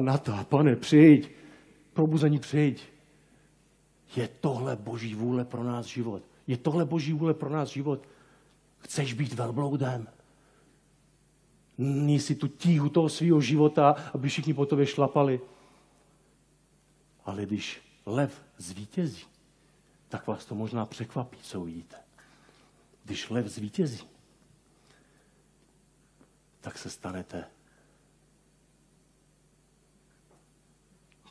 Nata, 0.00 0.44
pane, 0.48 0.76
přijď. 0.76 1.30
Probuzení 1.92 2.38
přijď. 2.38 2.82
Je 4.16 4.28
tohle 4.40 4.76
boží 4.76 5.14
vůle 5.14 5.44
pro 5.44 5.64
nás 5.64 5.86
život? 5.86 6.22
Je 6.46 6.56
tohle 6.56 6.84
boží 6.84 7.12
vůle 7.12 7.34
pro 7.34 7.50
nás 7.50 7.68
život? 7.68 8.08
Chceš 8.78 9.14
být 9.14 9.32
velbloudem? 9.32 10.06
Si 12.18 12.34
tu 12.34 12.48
tíhu 12.48 12.88
toho 12.88 13.08
svého 13.08 13.40
života, 13.40 14.10
aby 14.14 14.28
všichni 14.28 14.54
po 14.54 14.66
tobě 14.66 14.86
šlapali. 14.86 15.40
Ale 17.24 17.46
když 17.46 17.82
lev 18.06 18.44
zvítězí, 18.58 19.24
tak 20.08 20.26
vás 20.26 20.44
to 20.44 20.54
možná 20.54 20.86
překvapí, 20.86 21.38
co 21.42 21.60
uvidíte. 21.60 21.96
Když 23.04 23.30
lev 23.30 23.46
zvítězí, 23.46 24.08
tak 26.60 26.78
se 26.78 26.90
stanete 26.90 27.44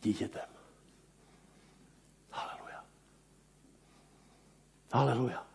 dítětem. 0.02 0.50
Haleluja. 2.32 2.86
Haleluja. 4.94 5.48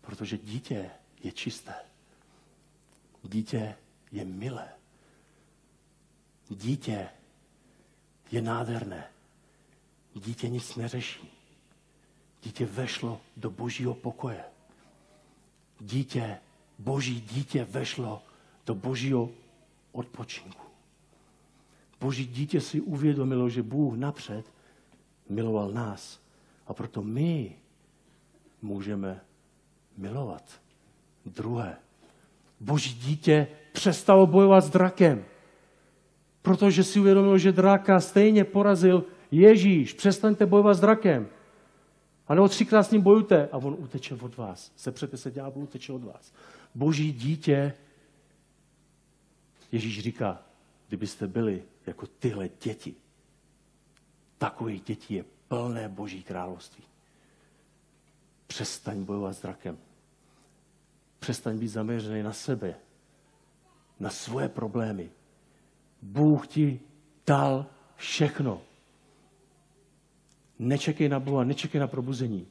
Protože 0.00 0.38
dítě 0.38 0.90
je 1.22 1.32
čisté. 1.32 1.91
Dítě 3.22 3.76
je 4.12 4.24
milé. 4.24 4.68
Dítě 6.48 7.08
je 8.30 8.42
nádherné. 8.42 9.04
Dítě 10.14 10.48
nic 10.48 10.76
neřeší. 10.76 11.30
Dítě 12.42 12.66
vešlo 12.66 13.20
do 13.36 13.50
božího 13.50 13.94
pokoje. 13.94 14.44
Dítě, 15.80 16.38
boží 16.78 17.20
dítě 17.20 17.64
vešlo 17.64 18.22
do 18.66 18.74
božího 18.74 19.30
odpočinku. 19.92 20.62
Boží 22.00 22.26
dítě 22.26 22.60
si 22.60 22.80
uvědomilo, 22.80 23.48
že 23.48 23.62
Bůh 23.62 23.94
napřed 23.96 24.46
miloval 25.28 25.70
nás. 25.70 26.20
A 26.66 26.74
proto 26.74 27.02
my 27.02 27.56
můžeme 28.62 29.20
milovat 29.96 30.60
druhé. 31.26 31.81
Boží 32.62 32.94
dítě 32.94 33.46
přestalo 33.72 34.26
bojovat 34.26 34.60
s 34.60 34.70
drakem, 34.70 35.24
protože 36.42 36.84
si 36.84 37.00
uvědomilo, 37.00 37.38
že 37.38 37.52
draka 37.52 38.00
stejně 38.00 38.44
porazil 38.44 39.04
Ježíš. 39.30 39.92
Přestaňte 39.92 40.46
bojovat 40.46 40.74
s 40.74 40.80
drakem. 40.80 41.28
A 42.28 42.34
nebo 42.34 42.48
třikrát 42.48 42.82
s 42.82 42.90
ním 42.90 43.02
bojujte 43.02 43.48
a 43.52 43.56
on 43.56 43.76
uteče 43.78 44.14
od 44.14 44.36
vás. 44.36 44.72
Sepřete 44.76 45.16
se 45.16 45.30
ďáblu, 45.30 45.62
uteče 45.62 45.92
od 45.92 46.04
vás. 46.04 46.32
Boží 46.74 47.12
dítě, 47.12 47.74
Ježíš 49.72 50.00
říká, 50.00 50.42
kdybyste 50.88 51.28
byli 51.28 51.62
jako 51.86 52.06
tyhle 52.06 52.50
děti, 52.62 52.94
takových 54.38 54.82
dětí 54.82 55.14
je 55.14 55.24
plné 55.48 55.88
Boží 55.88 56.22
království. 56.22 56.84
Přestaň 58.46 59.04
bojovat 59.04 59.32
s 59.32 59.42
drakem. 59.42 59.78
Přestaň 61.22 61.58
být 61.58 61.68
zaměřený 61.68 62.22
na 62.22 62.32
sebe, 62.32 62.74
na 64.00 64.10
svoje 64.10 64.48
problémy. 64.48 65.10
Bůh 66.02 66.46
ti 66.46 66.80
dal 67.26 67.66
všechno. 67.96 68.62
Nečekej 70.58 71.08
na 71.08 71.20
Boha, 71.20 71.44
nečekej 71.44 71.80
na 71.80 71.86
probuzení. 71.86 72.46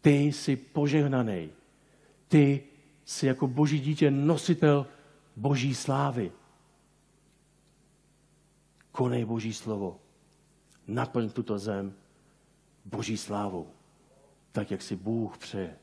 Ty 0.00 0.18
jsi 0.18 0.56
požehnaný. 0.56 1.50
Ty 2.28 2.62
jsi 3.04 3.26
jako 3.26 3.46
boží 3.46 3.80
dítě 3.80 4.10
nositel 4.10 4.86
boží 5.36 5.74
slávy. 5.74 6.32
Konej 8.92 9.24
boží 9.24 9.54
slovo. 9.54 10.00
Naplň 10.86 11.30
tuto 11.30 11.58
zem 11.58 11.94
boží 12.84 13.16
slávou. 13.16 13.70
Tak, 14.52 14.70
jak 14.70 14.82
si 14.82 14.96
Bůh 14.96 15.38
přeje, 15.38 15.78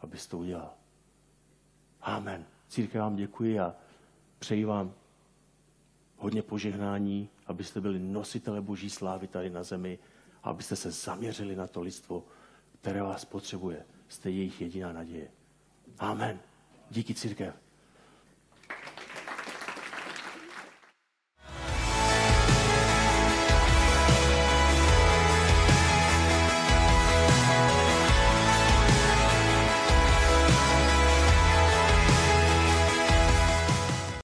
abys 0.00 0.26
to 0.26 0.38
udělal. 0.38 0.83
Amen. 2.04 2.44
Církev 2.68 3.00
vám 3.00 3.16
děkuji 3.16 3.60
a 3.60 3.74
přeji 4.38 4.64
vám 4.64 4.94
hodně 6.16 6.42
požehnání, 6.42 7.28
abyste 7.46 7.80
byli 7.80 7.98
nositele 7.98 8.60
boží 8.60 8.90
slávy 8.90 9.26
tady 9.26 9.50
na 9.50 9.62
zemi 9.62 9.98
a 10.42 10.50
abyste 10.50 10.76
se 10.76 10.90
zaměřili 10.90 11.56
na 11.56 11.66
to 11.66 11.82
lidstvo, 11.82 12.24
které 12.80 13.02
vás 13.02 13.24
potřebuje. 13.24 13.84
Jste 14.08 14.30
jejich 14.30 14.60
jediná 14.60 14.92
naděje. 14.92 15.28
Amen. 15.98 16.38
Díky 16.90 17.14
církev. 17.14 17.63